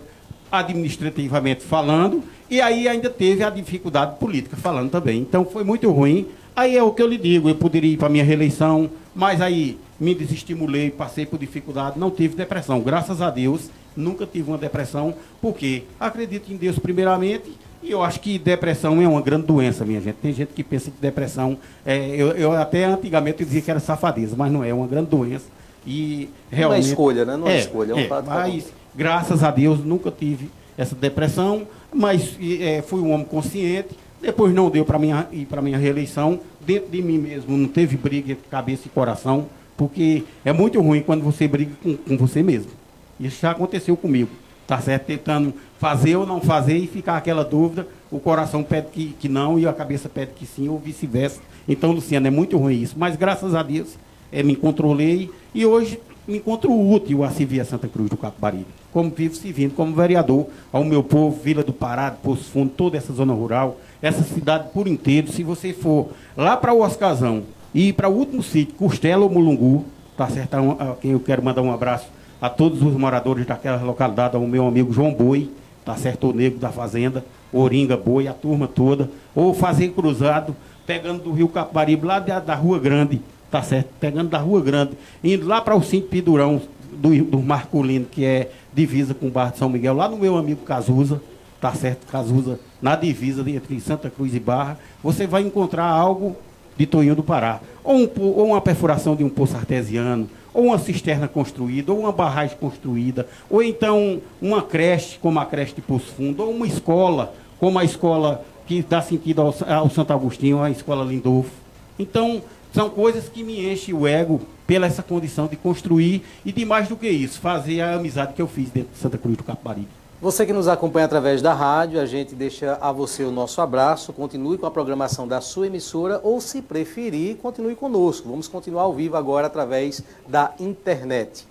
[0.51, 5.19] administrativamente falando, e aí ainda teve a dificuldade política falando também.
[5.19, 6.27] Então, foi muito ruim.
[6.55, 9.41] Aí é o que eu lhe digo, eu poderia ir para a minha reeleição, mas
[9.41, 12.81] aí me desestimulei, passei por dificuldade, não tive depressão.
[12.81, 18.19] Graças a Deus, nunca tive uma depressão, porque acredito em Deus primeiramente, e eu acho
[18.19, 20.15] que depressão é uma grande doença, minha gente.
[20.15, 21.57] Tem gente que pensa que depressão.
[21.85, 25.09] É, eu, eu, até antigamente dizia que era safadeza, mas não é, é uma grande
[25.09, 25.45] doença.
[25.87, 26.81] E realmente.
[26.81, 27.37] Não é escolha, né?
[27.37, 28.25] Não é, é escolha, é um é, fato.
[28.27, 33.89] Mas, graças a Deus, nunca tive essa depressão, mas é, fui um homem consciente.
[34.21, 36.39] Depois não deu para minha, ir para minha reeleição.
[36.59, 41.01] Dentro de mim mesmo não teve briga de cabeça e coração, porque é muito ruim
[41.01, 42.71] quando você briga com, com você mesmo.
[43.19, 44.29] Isso já aconteceu comigo
[44.69, 45.07] tá certo?
[45.07, 49.57] Tentando fazer ou não fazer e ficar aquela dúvida, o coração pede que, que não
[49.57, 51.41] e a cabeça pede que sim, ou vice-versa.
[51.67, 52.93] Então, Luciano, é muito ruim isso.
[52.95, 53.97] Mas graças a Deus,
[54.31, 55.99] é, me controlei e hoje
[56.29, 58.67] me encontro útil a servir a Santa Cruz do Capibaribe.
[58.93, 63.11] Como vivo servindo como vereador ao meu povo, Vila do Pará, Poço Fundo, toda essa
[63.11, 65.31] zona rural, essa cidade por inteiro.
[65.31, 69.85] Se você for lá para o Oscazão e para o último sítio, Costela ou Mulungu,
[70.15, 70.55] tá certo?
[70.55, 72.07] A quem eu quero mandar um abraço
[72.41, 75.49] a todos os moradores daquela localidade, ao meu amigo João Boi,
[75.83, 76.29] tá certo?
[76.29, 80.55] O Negro da Fazenda, Oringa Boi, a turma toda, ou fazer cruzado,
[80.85, 83.89] pegando do Rio Capibaribe, lá da, da Rua Grande, tá certo?
[83.99, 84.91] Pegando da Rua Grande,
[85.23, 89.51] indo lá para o Cinto Pidurão do, do Marcolino, que é divisa com o Barra
[89.51, 91.21] de São Miguel, lá no meu amigo Cazuza,
[91.59, 92.05] tá certo?
[92.07, 96.35] Cazuza, na divisa entre Santa Cruz e Barra, você vai encontrar algo
[96.77, 97.59] de Toinho do Pará.
[97.83, 102.11] Ou, um, ou uma perfuração de um poço artesiano, ou uma cisterna construída, ou uma
[102.11, 107.33] barragem construída, ou então uma creche, como a creche de Poço Fundo, ou uma escola,
[107.59, 111.51] como a escola que dá sentido ao, ao Santo Agostinho, a escola Lindolfo.
[111.97, 112.41] Então,
[112.73, 116.87] são coisas que me enchem o ego pela essa condição de construir e de mais
[116.87, 119.99] do que isso, fazer a amizade que eu fiz dentro de Santa Cruz do Capibaribe.
[120.21, 124.11] Você que nos acompanha através da rádio, a gente deixa a você o nosso abraço.
[124.11, 128.27] Continue com a programação da sua emissora ou, se preferir, continue conosco.
[128.27, 131.47] Vamos continuar ao vivo agora através da internet.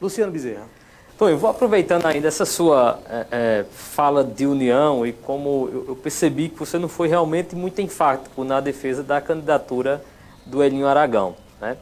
[0.00, 0.64] Luciano Bezerra.
[1.14, 5.84] Então, eu vou aproveitando ainda essa sua é, é, fala de união e como eu,
[5.88, 10.02] eu, percebi que você não foi realmente muito enfático na defesa da candidatura
[10.46, 11.34] do Elinho Aragão.
[11.60, 11.76] Né?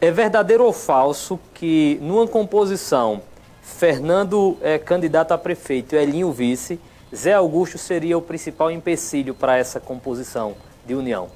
[0.00, 3.22] É verdadeiro ou falso que numa composição
[3.62, 6.80] Fernando é candidato a prefeito Elinho vice,
[7.14, 10.54] Zé Augusto seria o principal empecilho para essa composição
[10.86, 11.28] de união?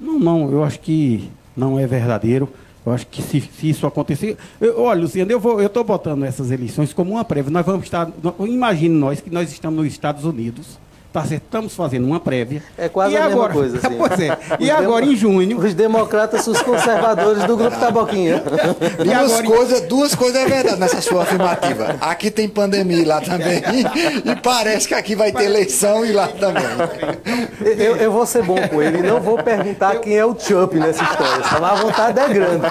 [0.00, 2.48] Não, não, eu acho que não é verdadeiro.
[2.86, 4.38] Eu acho que se, se isso acontecer.
[4.60, 7.50] Eu, olha, Luciano, eu estou botando essas eleições como uma prévia.
[7.50, 8.08] Nós vamos estar.
[8.40, 10.78] Imagine nós que nós estamos nos Estados Unidos
[11.18, 11.42] Tá certo?
[11.42, 12.62] Estamos fazendo uma prévia.
[12.76, 13.96] É quase e a agora, mesma coisa, assim.
[13.98, 14.38] pois é.
[14.60, 15.58] E agora, em junho...
[15.58, 18.40] Os democratas e os conservadores do Grupo Taboquinha.
[19.02, 21.96] duas, agora, coisas, duas coisas é verdade nessa sua afirmativa.
[22.00, 23.58] Aqui tem pandemia lá também.
[23.58, 26.62] E, parece que aqui vai ter eleição e lá também.
[27.60, 29.02] Eu, eu vou ser bom com ele.
[29.02, 31.44] Não vou perguntar quem é o Trump nessa história.
[31.48, 32.66] Só a vontade é grande.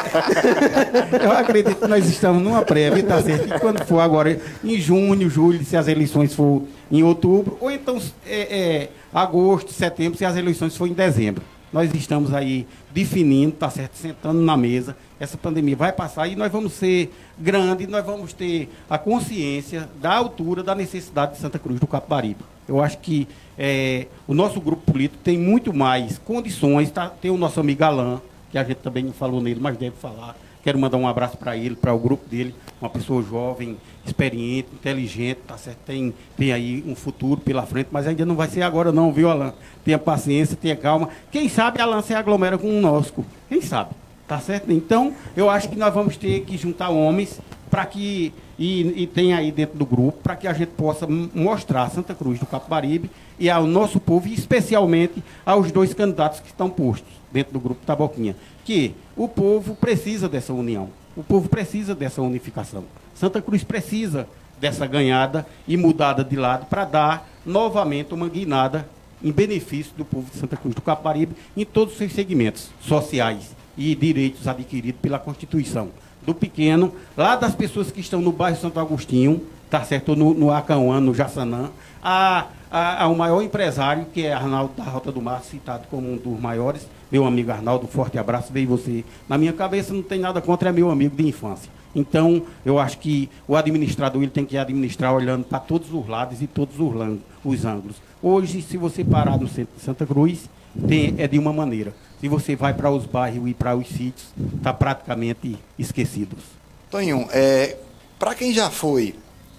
[1.22, 3.54] Eu acredito que nós estamos numa prévia, tá certo?
[3.54, 8.02] E quando for agora, em junho, julho, se as eleições for em outubro, ou então
[8.26, 11.44] é, é, agosto, setembro, se as eleições forem em dezembro.
[11.72, 14.96] Nós estamos aí definindo, tá certo, sentando na mesa.
[15.20, 20.16] Essa pandemia vai passar e nós vamos ser grandes, nós vamos ter a consciência da
[20.16, 22.40] altura da necessidade de Santa Cruz do Capibaribe.
[22.68, 23.28] Eu acho que
[23.58, 26.90] é, o nosso grupo político tem muito mais condições.
[26.90, 27.10] Tá?
[27.10, 30.36] Tem o nosso amigo Alain, que a gente também não falou nele, mas deve falar
[30.68, 33.78] Quero mandar um abraço para ele, para o grupo dele, uma pessoa jovem,
[34.08, 35.80] experiente, inteligente, tá certo?
[35.86, 39.30] Tem, tem aí um futuro pela frente, mas ainda não vai ser agora não, viu,
[39.30, 39.54] Alan?
[39.84, 41.10] Tenha paciência, tenha calma.
[41.32, 43.14] Quem sabe Alan se aglomera com o nosso,
[43.50, 43.92] quem sabe?
[44.28, 44.72] Tá certo?
[44.72, 47.40] Então, eu acho que nós vamos ter que juntar homens
[47.70, 51.90] para que e, e tem aí dentro do grupo para que a gente possa mostrar
[51.92, 57.14] Santa Cruz do Capibaribe e ao nosso povo, especialmente aos dois candidatos que estão postos
[57.32, 58.36] dentro do grupo Taboquinha,
[58.66, 62.84] que o povo precisa dessa união, o povo precisa dessa unificação.
[63.20, 64.28] Santa Cruz precisa
[64.60, 68.88] dessa ganhada e mudada de lado para dar novamente uma guinada
[69.24, 73.56] em benefício do povo de Santa Cruz do Caparibe em todos os seus segmentos sociais
[73.76, 75.90] e direitos adquiridos pela Constituição.
[76.22, 80.16] Do pequeno, lá das pessoas que estão no bairro Santo Agostinho, tá certo?
[80.16, 81.70] No, no Acauã, no Jaçanã,
[82.04, 86.18] a, a, ao maior empresário, que é Arnaldo da Rota do Mar, citado como um
[86.18, 89.06] dos maiores, meu amigo Arnaldo, forte abraço, veio você.
[89.28, 91.77] Na minha cabeça não tem nada contra, é meu amigo de infância.
[91.98, 96.44] Então, eu acho que o administrador ele tem que administrar olhando para todos os lados
[96.44, 97.96] e todos os, os ângulos.
[98.22, 100.48] Hoje, se você parar no centro de Santa Cruz,
[100.88, 101.96] tem, é de uma maneira.
[102.22, 106.44] Se você vai para os bairros e para os sítios, está praticamente esquecidos.
[106.92, 107.76] Tonho, é,
[108.20, 109.16] para quem já foi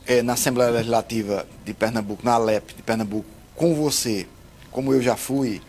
[0.06, 3.26] é, na Assembleia Legislativa de Pernambuco, na Alep de Pernambuco,
[3.56, 4.28] com você,
[4.70, 5.60] como eu já fui,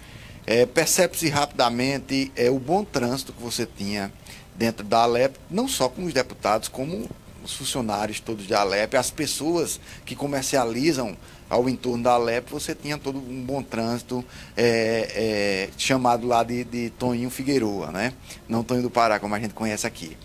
[0.51, 4.11] é, Percebe-se rapidamente é, o bom trânsito que você tinha
[4.59, 7.09] dentro da Alep, não só com os deputados, como
[7.41, 11.15] os funcionários todos da Alep, as pessoas que comercializam
[11.49, 14.23] ao entorno da Alep, você tinha todo um bom trânsito
[14.57, 18.13] é, é, chamado lá de, de Toninho Figueroa, né?
[18.49, 20.17] Não Toninho do Pará, como a gente conhece aqui.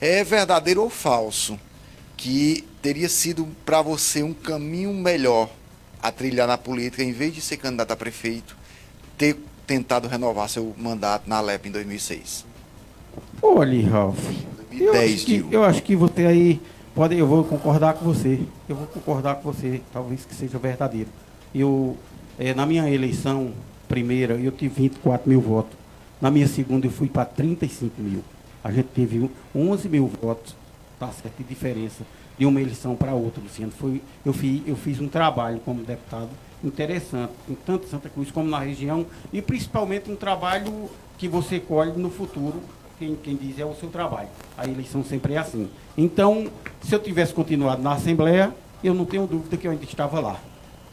[0.00, 1.60] É verdadeiro ou falso
[2.16, 5.50] que teria sido para você um caminho melhor
[6.02, 8.56] a trilhar na política, em vez de ser candidato a prefeito,
[9.18, 12.53] ter tentado renovar seu mandato na Alep em 2006?
[13.42, 14.18] Olha, Ralf.
[14.70, 16.60] 2010, eu acho, que, eu acho que você aí
[16.94, 18.40] pode, eu vou concordar com você.
[18.68, 21.08] Eu vou concordar com você, talvez que seja verdadeiro.
[21.54, 21.96] Eu,
[22.38, 23.52] é, na minha eleição
[23.88, 25.76] primeira, eu tive 24 mil votos.
[26.20, 28.24] Na minha segunda, eu fui para 35 mil.
[28.62, 30.56] A gente teve 11 mil votos,
[30.98, 32.04] tá certo, de diferença
[32.38, 33.72] de uma eleição para outra, Luciano.
[33.72, 36.30] Foi, eu, fiz, eu fiz um trabalho como deputado
[36.62, 40.88] interessante, em tanto Santa Cruz como na região, e principalmente um trabalho
[41.18, 42.60] que você colhe no futuro,
[42.98, 44.28] quem, quem diz é o seu trabalho.
[44.56, 45.68] A eleição sempre é assim.
[45.96, 46.46] Então,
[46.82, 50.36] se eu tivesse continuado na Assembleia, eu não tenho dúvida que eu ainda estava lá.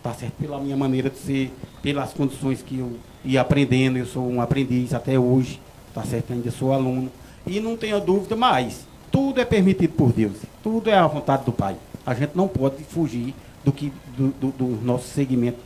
[0.02, 0.34] Tá certo?
[0.39, 2.93] Pela minha maneira de ser, pelas condições que eu
[3.24, 5.62] ia aprendendo, eu sou um aprendiz até hoje,
[5.93, 6.34] tá certo?
[6.34, 7.12] Ainda sou aluno.
[7.45, 11.52] E não tenho dúvida mais, tudo é permitido por Deus, tudo é a vontade do
[11.52, 11.76] Pai.
[12.06, 13.34] A gente não pode fugir
[13.64, 15.60] do que do, do, do nosso segmento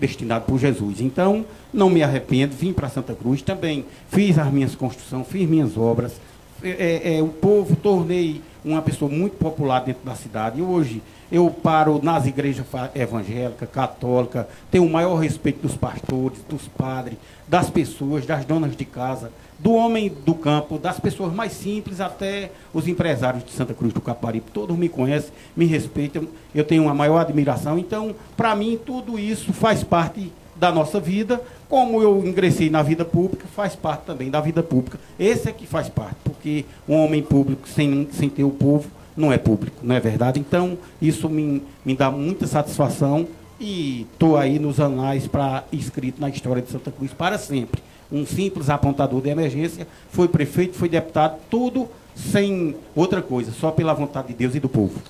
[0.00, 1.00] destinado por Jesus.
[1.00, 5.76] Então, não me arrependo, vim para Santa Cruz também, fiz as minhas construções, fiz minhas
[5.76, 6.20] obras.
[6.62, 10.58] É, é, é, o povo, tornei uma pessoa muito popular dentro da cidade.
[10.58, 16.68] E hoje eu paro nas igrejas evangélicas, católicas, tenho o maior respeito dos pastores, dos
[16.68, 17.18] padres,
[17.48, 22.50] das pessoas, das donas de casa do homem do campo, das pessoas mais simples até
[22.74, 24.46] os empresários de Santa Cruz do Caparibe.
[24.52, 27.78] Todos me conhecem, me respeitam, eu tenho uma maior admiração.
[27.78, 31.40] Então, para mim, tudo isso faz parte da nossa vida.
[31.68, 35.00] Como eu ingressei na vida pública, faz parte também da vida pública.
[35.18, 39.32] Esse é que faz parte, porque um homem público sem, sem ter o povo não
[39.32, 40.38] é público, não é verdade?
[40.38, 43.26] Então, isso me, me dá muita satisfação
[43.58, 48.24] e estou aí nos anais para escrito na história de Santa Cruz para sempre um
[48.24, 54.28] simples apontador de emergência, foi prefeito, foi deputado, tudo sem outra coisa, só pela vontade
[54.28, 55.00] de Deus e do povo.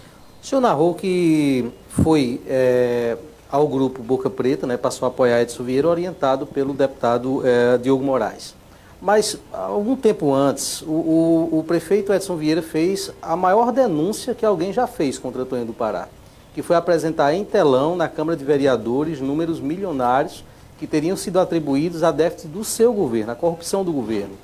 [0.43, 3.17] O senhor narrou que foi é,
[3.51, 8.05] ao grupo Boca Preta, né, passou a apoiar Edson Vieira, orientado pelo deputado é, Diogo
[8.05, 8.55] Moraes.
[9.01, 14.45] Mas, algum tempo antes, o, o, o, prefeito Edson Vieira fez a maior denúncia que
[14.45, 16.09] alguém já fez contra Antônio do Pará,
[16.55, 20.45] que foi apresentar em telão na Câmara de Vereadores números milionários
[20.79, 24.35] que teriam sido atribuídos a déficit do seu governo, a corrupção do governo.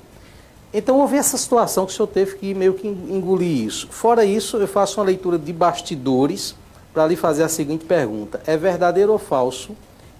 [0.73, 3.87] Então houve essa situação que o senhor teve que meio que engolir isso.
[3.89, 6.55] Fora isso, eu faço uma leitura de bastidores
[6.91, 9.75] para lhe fazer a seguinte pergunta: é verdadeiro ou falso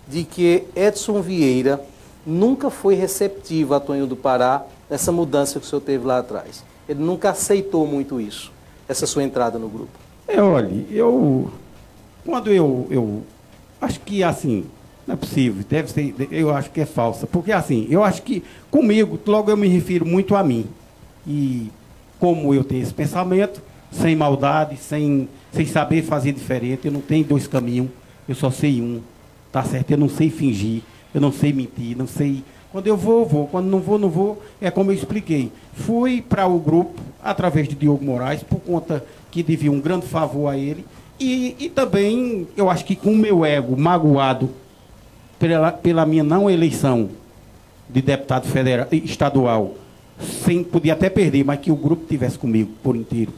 [0.08, 1.84] de que Edson Vieira
[2.26, 6.64] nunca foi receptivo a Tonho do Pará nessa mudança que o senhor teve lá atrás?
[6.88, 8.52] Ele nunca aceitou muito isso,
[8.88, 9.92] essa sua entrada no grupo?
[10.28, 11.52] É, olha, eu.
[12.26, 12.88] Quando eu.
[12.90, 13.24] eu
[13.82, 14.66] acho que assim,
[15.06, 17.28] não é possível, deve ser, eu acho que é falsa.
[17.28, 20.66] Porque assim, eu acho que comigo, logo eu me refiro muito a mim.
[21.28, 21.70] E
[22.20, 23.62] como eu tenho esse pensamento,
[23.92, 27.90] sem maldade, sem, sem saber fazer diferente, eu não tenho dois caminhos,
[28.28, 29.02] eu só sei um.
[29.52, 29.92] Tá certo?
[29.92, 30.82] Eu não sei fingir,
[31.14, 32.44] eu não sei mentir, não sei.
[32.72, 33.48] Quando eu vou, vou.
[33.48, 34.42] Quando não vou, não vou.
[34.60, 35.52] É como eu expliquei.
[35.74, 40.48] Fui para o grupo através de Diogo Moraes, por conta que devia um grande favor
[40.48, 40.86] a ele.
[41.20, 44.50] E, e também, eu acho que com o meu ego magoado
[45.38, 47.10] pela, pela minha não eleição
[47.90, 49.76] de deputado federal, estadual,
[50.20, 53.32] sem podia até perder, mas que o grupo tivesse comigo por inteiro.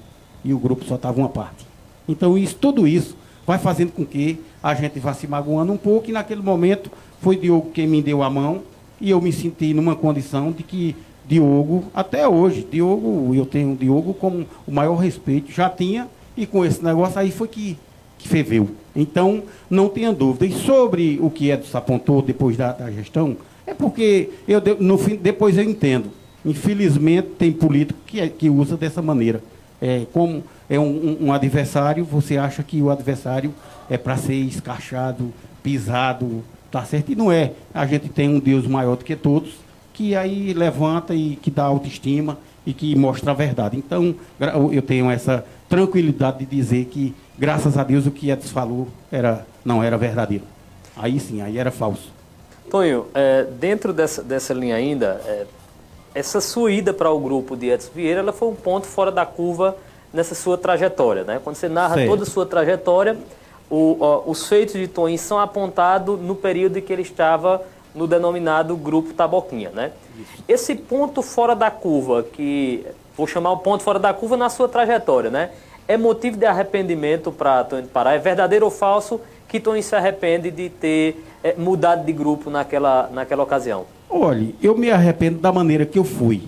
[0.44, 1.66] E o grupo só estava uma parte.
[2.08, 6.10] Então, isso, tudo isso vai fazendo com que a gente vá se magoando um pouco,
[6.10, 6.90] e naquele momento
[7.26, 8.62] foi Diogo quem me deu a mão,
[9.02, 10.96] e eu me senti numa condição de que
[11.28, 16.08] Diogo, até hoje, Diogo, eu tenho Diogo como o maior respeito, já tinha,
[16.38, 17.78] e com esse negócio aí foi que
[18.20, 18.70] que ferveu.
[18.96, 20.46] Então, não tenha dúvida.
[20.46, 25.16] E sobre o que Edson apontou depois da, da gestão, é porque eu, no fim,
[25.16, 26.12] depois eu entendo.
[26.46, 29.44] Infelizmente, tem político que, é, que usa dessa maneira.
[29.82, 33.52] É, como é um, um, adversário, você acha que o adversário
[33.90, 36.44] é para ser escachado, pisado,
[36.76, 37.10] tá certo?
[37.14, 37.54] E não é.
[37.74, 39.54] A gente tem um Deus maior do que todos,
[39.94, 43.78] que aí levanta e que dá autoestima e que mostra a verdade.
[43.78, 44.14] Então,
[44.74, 49.48] eu tenho essa tranquilidade de dizer que graças a Deus o que Edson falou era,
[49.64, 50.44] não era verdadeiro.
[50.98, 52.12] Aí sim, aí era falso.
[52.70, 55.46] Tonho, é, dentro dessa, dessa linha ainda, é,
[56.14, 59.26] essa sua ida para o grupo de Edson Vieira, ela foi um ponto fora da
[59.26, 59.78] curva
[60.12, 61.40] nessa sua trajetória, né?
[61.42, 62.10] Quando você narra certo.
[62.10, 63.18] toda a sua trajetória,
[63.70, 67.62] o, ó, os feitos de Tonho são apontados no período em que ele estava
[67.94, 69.92] no denominado Grupo Taboquinha, né?
[70.20, 70.44] Isso.
[70.48, 72.86] Esse ponto fora da curva, que
[73.16, 75.52] vou chamar o ponto fora da curva na sua trajetória, né?
[75.88, 78.14] é motivo de arrependimento para Tony Pará?
[78.14, 83.10] É verdadeiro ou falso que Tony se arrepende de ter é, mudado de grupo naquela,
[83.14, 83.86] naquela ocasião?
[84.10, 86.44] Olha, eu me arrependo da maneira que eu fui,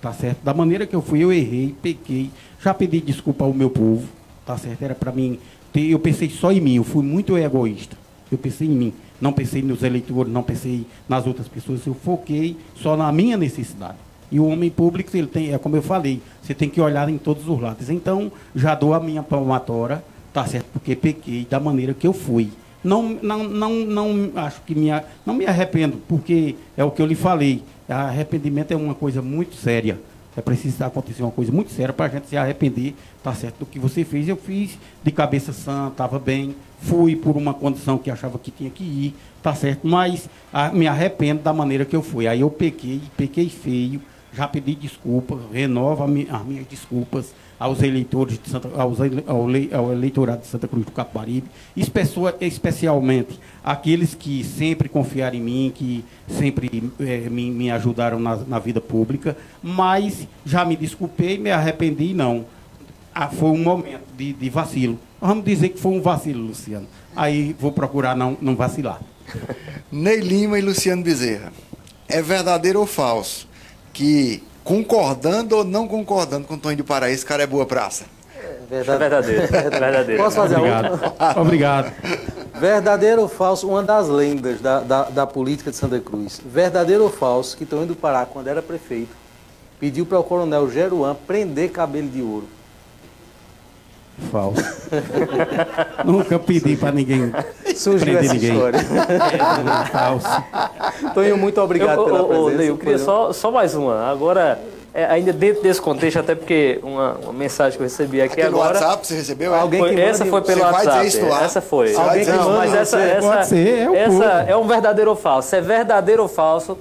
[0.00, 0.38] tá certo?
[0.42, 2.30] Da maneira que eu fui, eu errei, pequei,
[2.60, 4.06] já pedi desculpa ao meu povo,
[4.44, 4.82] tá certo?
[4.82, 5.38] Era para mim,
[5.74, 7.96] eu pensei só em mim, eu fui muito egoísta.
[8.30, 12.56] Eu pensei em mim, não pensei nos eleitores, não pensei nas outras pessoas, eu foquei
[12.74, 13.96] só na minha necessidade.
[14.30, 17.18] E o homem público, ele tem, é como eu falei, você tem que olhar em
[17.18, 17.90] todos os lados.
[17.90, 20.66] Então, já dou a minha palmatória, tá certo?
[20.72, 22.48] Porque pequei da maneira que eu fui.
[22.82, 24.88] Não, não, não, não acho que me,
[25.24, 27.62] não me arrependo, porque é o que eu lhe falei.
[27.86, 30.00] Arrependimento é uma coisa muito séria.
[30.36, 33.66] É preciso acontecer uma coisa muito séria para a gente se arrepender, tá certo, do
[33.66, 34.28] que você fez.
[34.28, 38.70] Eu fiz de cabeça sã, estava bem, fui por uma condição que achava que tinha
[38.70, 42.26] que ir, tá certo, mas a, me arrependo da maneira que eu fui.
[42.26, 44.00] Aí eu pequei, pequei feio,
[44.32, 50.48] já pedi desculpa, renovo as minhas desculpas aos eleitores de Santa, aos, ao, eleitorado de
[50.48, 51.46] Santa Cruz do Caparibe,
[51.76, 58.58] especialmente aqueles que sempre confiaram em mim, que sempre é, me, me, ajudaram na, na,
[58.58, 62.44] vida pública, mas já me desculpei, me arrependi, não.
[63.14, 64.98] Ah, foi um momento de, de vacilo.
[65.20, 66.86] Vamos dizer que foi um vacilo, Luciano.
[67.14, 69.00] Aí vou procurar não, não vacilar.
[69.92, 71.52] Ney Lima e Luciano Bezerra.
[72.08, 73.48] É verdadeiro ou falso
[73.92, 78.04] que, concordando ou não concordando com o Tonho de Pará, esse cara é boa praça.
[78.70, 79.42] É verdadeiro.
[79.54, 80.22] É verdadeiro.
[80.22, 80.86] Posso fazer Obrigado.
[80.86, 81.40] a outra?
[81.40, 81.92] Obrigado.
[82.62, 86.40] Verdadeiro ou falso, uma das lendas da, da, da, política de Santa Cruz.
[86.46, 89.10] Verdadeiro ou falso, que Tonho do Pará, quando era prefeito,
[89.80, 92.46] pediu para o coronel Geruan prender cabelo de ouro.
[94.30, 94.62] Falso.
[96.06, 97.32] Nunca pedi para ninguém
[97.74, 98.52] Surgiu prender essa ninguém.
[98.52, 98.78] história.
[98.78, 100.44] É, falso.
[101.14, 102.56] Tonho, muito obrigado eu, pela presença.
[102.58, 104.08] Ney, eu queria só, só mais uma.
[104.08, 104.62] Agora,
[104.94, 108.56] é, ainda dentro desse contexto, até porque uma, uma mensagem que eu recebi aqui Pelo
[108.56, 108.78] agora.
[108.78, 109.54] WhatsApp você recebeu?
[109.54, 111.06] Alguém foi, essa foi pelo WhatsApp.
[111.42, 111.94] Essa foi.
[111.94, 115.56] Alguém que não, mas essa, essa, Pode ser, é, essa é um verdadeiro ou falso.
[115.56, 116.76] É verdadeiro ou falso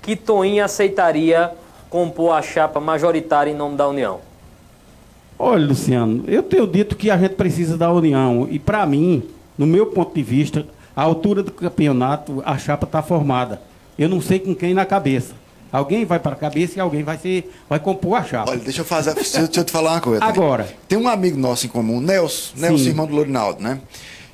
[0.00, 1.50] que Toim aceitaria
[1.90, 4.20] compor a chapa majoritária em nome da União?
[5.38, 8.46] Olha, Luciano, eu tenho dito que a gente precisa da união.
[8.50, 9.22] E, para mim,
[9.58, 10.64] no meu ponto de vista,
[10.94, 13.60] a altura do campeonato, a chapa está formada.
[13.98, 15.34] Eu não sei com quem na cabeça.
[15.76, 18.50] Alguém vai para a cabeça e alguém vai, ser, vai compor a chapa.
[18.50, 19.12] Olha, deixa eu fazer.
[19.14, 20.20] Deixa eu te falar uma coisa.
[20.20, 20.34] também.
[20.34, 20.66] Agora.
[20.88, 22.88] Tem um amigo nosso em comum, Nelson, Nelson, Sim.
[22.88, 23.78] irmão do Lourinaldo, né?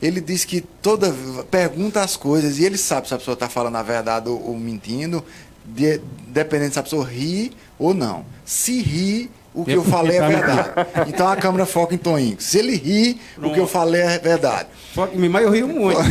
[0.01, 1.13] Ele disse que toda.
[1.51, 4.57] pergunta as coisas e ele sabe se a pessoa está falando a verdade ou, ou
[4.57, 5.25] mentindo,
[5.65, 8.25] de- dependendo se a pessoa ri ou não.
[8.45, 10.71] Se ri, o que eu falei é verdade.
[11.09, 12.37] Então a câmera foca em Toninho.
[12.39, 14.69] Se ele ri, o que eu falei é verdade.
[14.95, 15.99] Só que mas eu rio muito.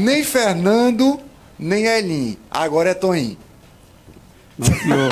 [0.00, 1.20] Nem Fernando,
[1.58, 2.36] nem Elin.
[2.50, 3.36] Agora é Toninho.
[4.56, 5.10] Não, senhor.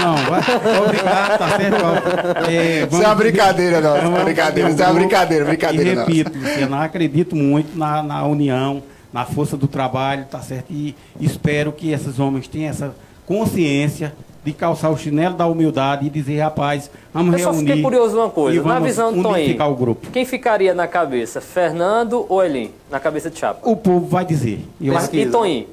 [0.00, 0.40] Não, vai-
[0.84, 2.50] Obrigado, tá certo.
[2.50, 4.00] É, Isso é uma brincadeira, não.
[4.00, 8.02] vamos- Brincadeira, isso é uma vamos- brincadeira, brincadeira, E repito, Luciano, eu acredito muito na,
[8.02, 8.82] na união,
[9.12, 10.70] na força do trabalho, tá certo?
[10.70, 12.94] E espero que esses homens tenham essa
[13.26, 14.14] consciência
[14.46, 17.66] de calçar o chinelo da humildade e dizer, rapaz, vamos Eu só reunir.
[17.66, 18.62] fiquei curioso uma coisa.
[18.62, 20.08] Na visão do Toim, unificar o grupo.
[20.12, 21.40] quem ficaria na cabeça?
[21.40, 22.70] Fernando ou Elim?
[22.90, 23.68] Na cabeça de chapa.
[23.68, 24.64] O povo vai dizer.
[24.80, 25.66] Eu Mas, e Toim?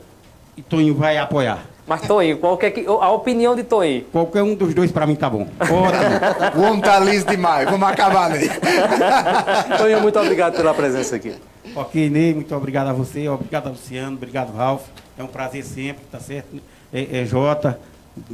[0.58, 1.66] e Toninho vai apoiar.
[1.86, 4.06] Mas Toim, qual que é que- a opinião de Toim?
[4.12, 5.46] Qualquer um dos dois para mim tá bom.
[5.60, 6.58] Ótimo.
[6.64, 7.70] O homem tá liso demais.
[7.70, 8.50] Vamos acabar nele.
[9.78, 11.34] Toninho, muito obrigado pela presença aqui.
[11.76, 14.84] Ok, Ney, muito obrigado a você, obrigado a Luciano, obrigado, Ralf.
[15.18, 16.56] É um prazer sempre, tá certo?
[16.94, 17.80] É, é Jota,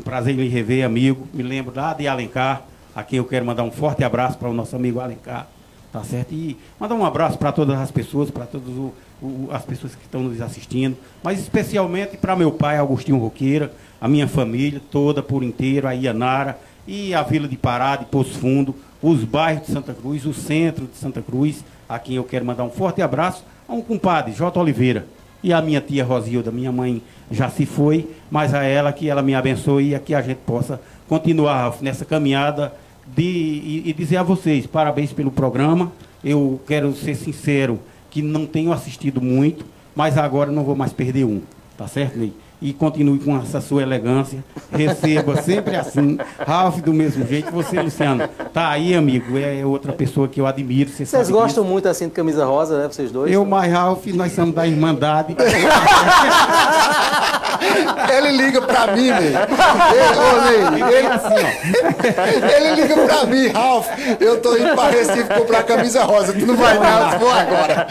[0.04, 1.28] prazer em lhe rever, amigo.
[1.34, 2.64] Me lembro lá de Alencar,
[2.96, 5.48] a quem eu quero mandar um forte abraço para o nosso amigo Alencar,
[5.92, 6.34] tá certo?
[6.34, 10.04] E mandar um abraço para todas as pessoas, para todas o- o- as pessoas que
[10.04, 15.44] estão nos assistindo, mas especialmente para meu pai, Agostinho Roqueira, a minha família toda por
[15.44, 16.58] inteiro, a Ianara
[16.88, 20.86] e a Vila de Pará, de Poço Fundo, os bairros de Santa Cruz, o centro
[20.88, 24.60] de Santa Cruz, a quem eu quero mandar um forte abraço, a um compadre, J.
[24.60, 25.06] Oliveira,
[25.44, 27.02] e a minha tia Rosilda, minha mãe
[27.32, 30.82] já se foi, mas a ela que ela me abençoe e que a gente possa
[31.08, 32.74] continuar nessa caminhada
[33.08, 35.92] de, e, e dizer a vocês, parabéns pelo programa.
[36.24, 37.80] Eu quero ser sincero
[38.10, 41.42] que não tenho assistido muito, mas agora não vou mais perder um,
[41.78, 42.34] tá certo, Ney?
[42.62, 44.44] E continue com essa sua elegância.
[44.70, 46.18] Receba sempre assim.
[46.46, 47.50] Ralf, do mesmo jeito.
[47.52, 49.38] Você, Luciano, tá aí, amigo.
[49.38, 50.90] É outra pessoa que eu admiro.
[50.90, 51.74] Você Vocês sabe gostam disso.
[51.74, 52.88] muito assim de camisa rosa, né?
[52.92, 53.32] Vocês dois?
[53.32, 55.36] Eu, mais Ralf, nós somos da Irmandade.
[58.18, 59.38] Ele liga pra mim, velho.
[59.40, 61.36] Ô, Ney, ele, assim,
[62.56, 63.88] ele liga pra mim, Ralf.
[64.20, 66.34] Eu tô indo pra Recife comprar camisa rosa.
[66.34, 67.88] Tu não vai dar, eu vou agora.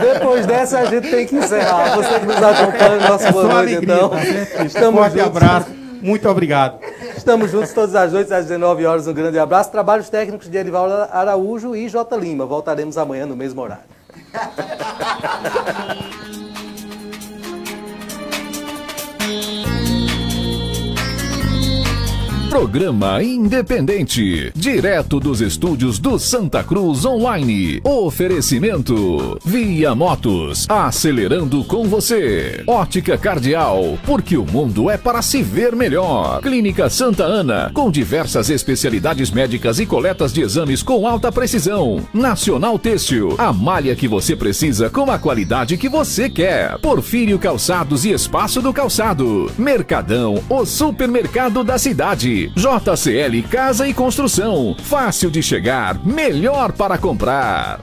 [0.00, 1.94] Depois dessa, a gente tem que encerrar.
[1.96, 4.08] Você que nos acompanha, nosso É boa noite, alegria, então.
[4.10, 4.64] tá?
[4.64, 5.36] Estamos Forte juntos.
[5.36, 5.66] abraço.
[6.02, 6.78] Muito obrigado.
[7.16, 9.06] Estamos juntos todas as noites, às 19 horas.
[9.06, 9.70] Um grande abraço.
[9.70, 12.16] Trabalhos técnicos de Edivaldo Araújo e J.
[12.16, 12.46] Lima.
[12.46, 13.84] Voltaremos amanhã no mesmo horário.
[19.42, 19.65] Thank you.
[22.48, 27.80] Programa Independente, direto dos estúdios do Santa Cruz Online.
[27.84, 32.62] Oferecimento: Via Motos, acelerando com você.
[32.66, 36.40] Ótica Cardial, porque o mundo é para se ver melhor.
[36.40, 42.06] Clínica Santa Ana, com diversas especialidades médicas e coletas de exames com alta precisão.
[42.14, 46.78] Nacional Têxtil, a malha que você precisa com a qualidade que você quer.
[46.78, 49.50] Porfírio Calçados e Espaço do Calçado.
[49.58, 52.35] Mercadão, o supermercado da cidade.
[52.54, 54.76] JCL Casa e Construção.
[54.82, 57.80] Fácil de chegar, melhor para comprar.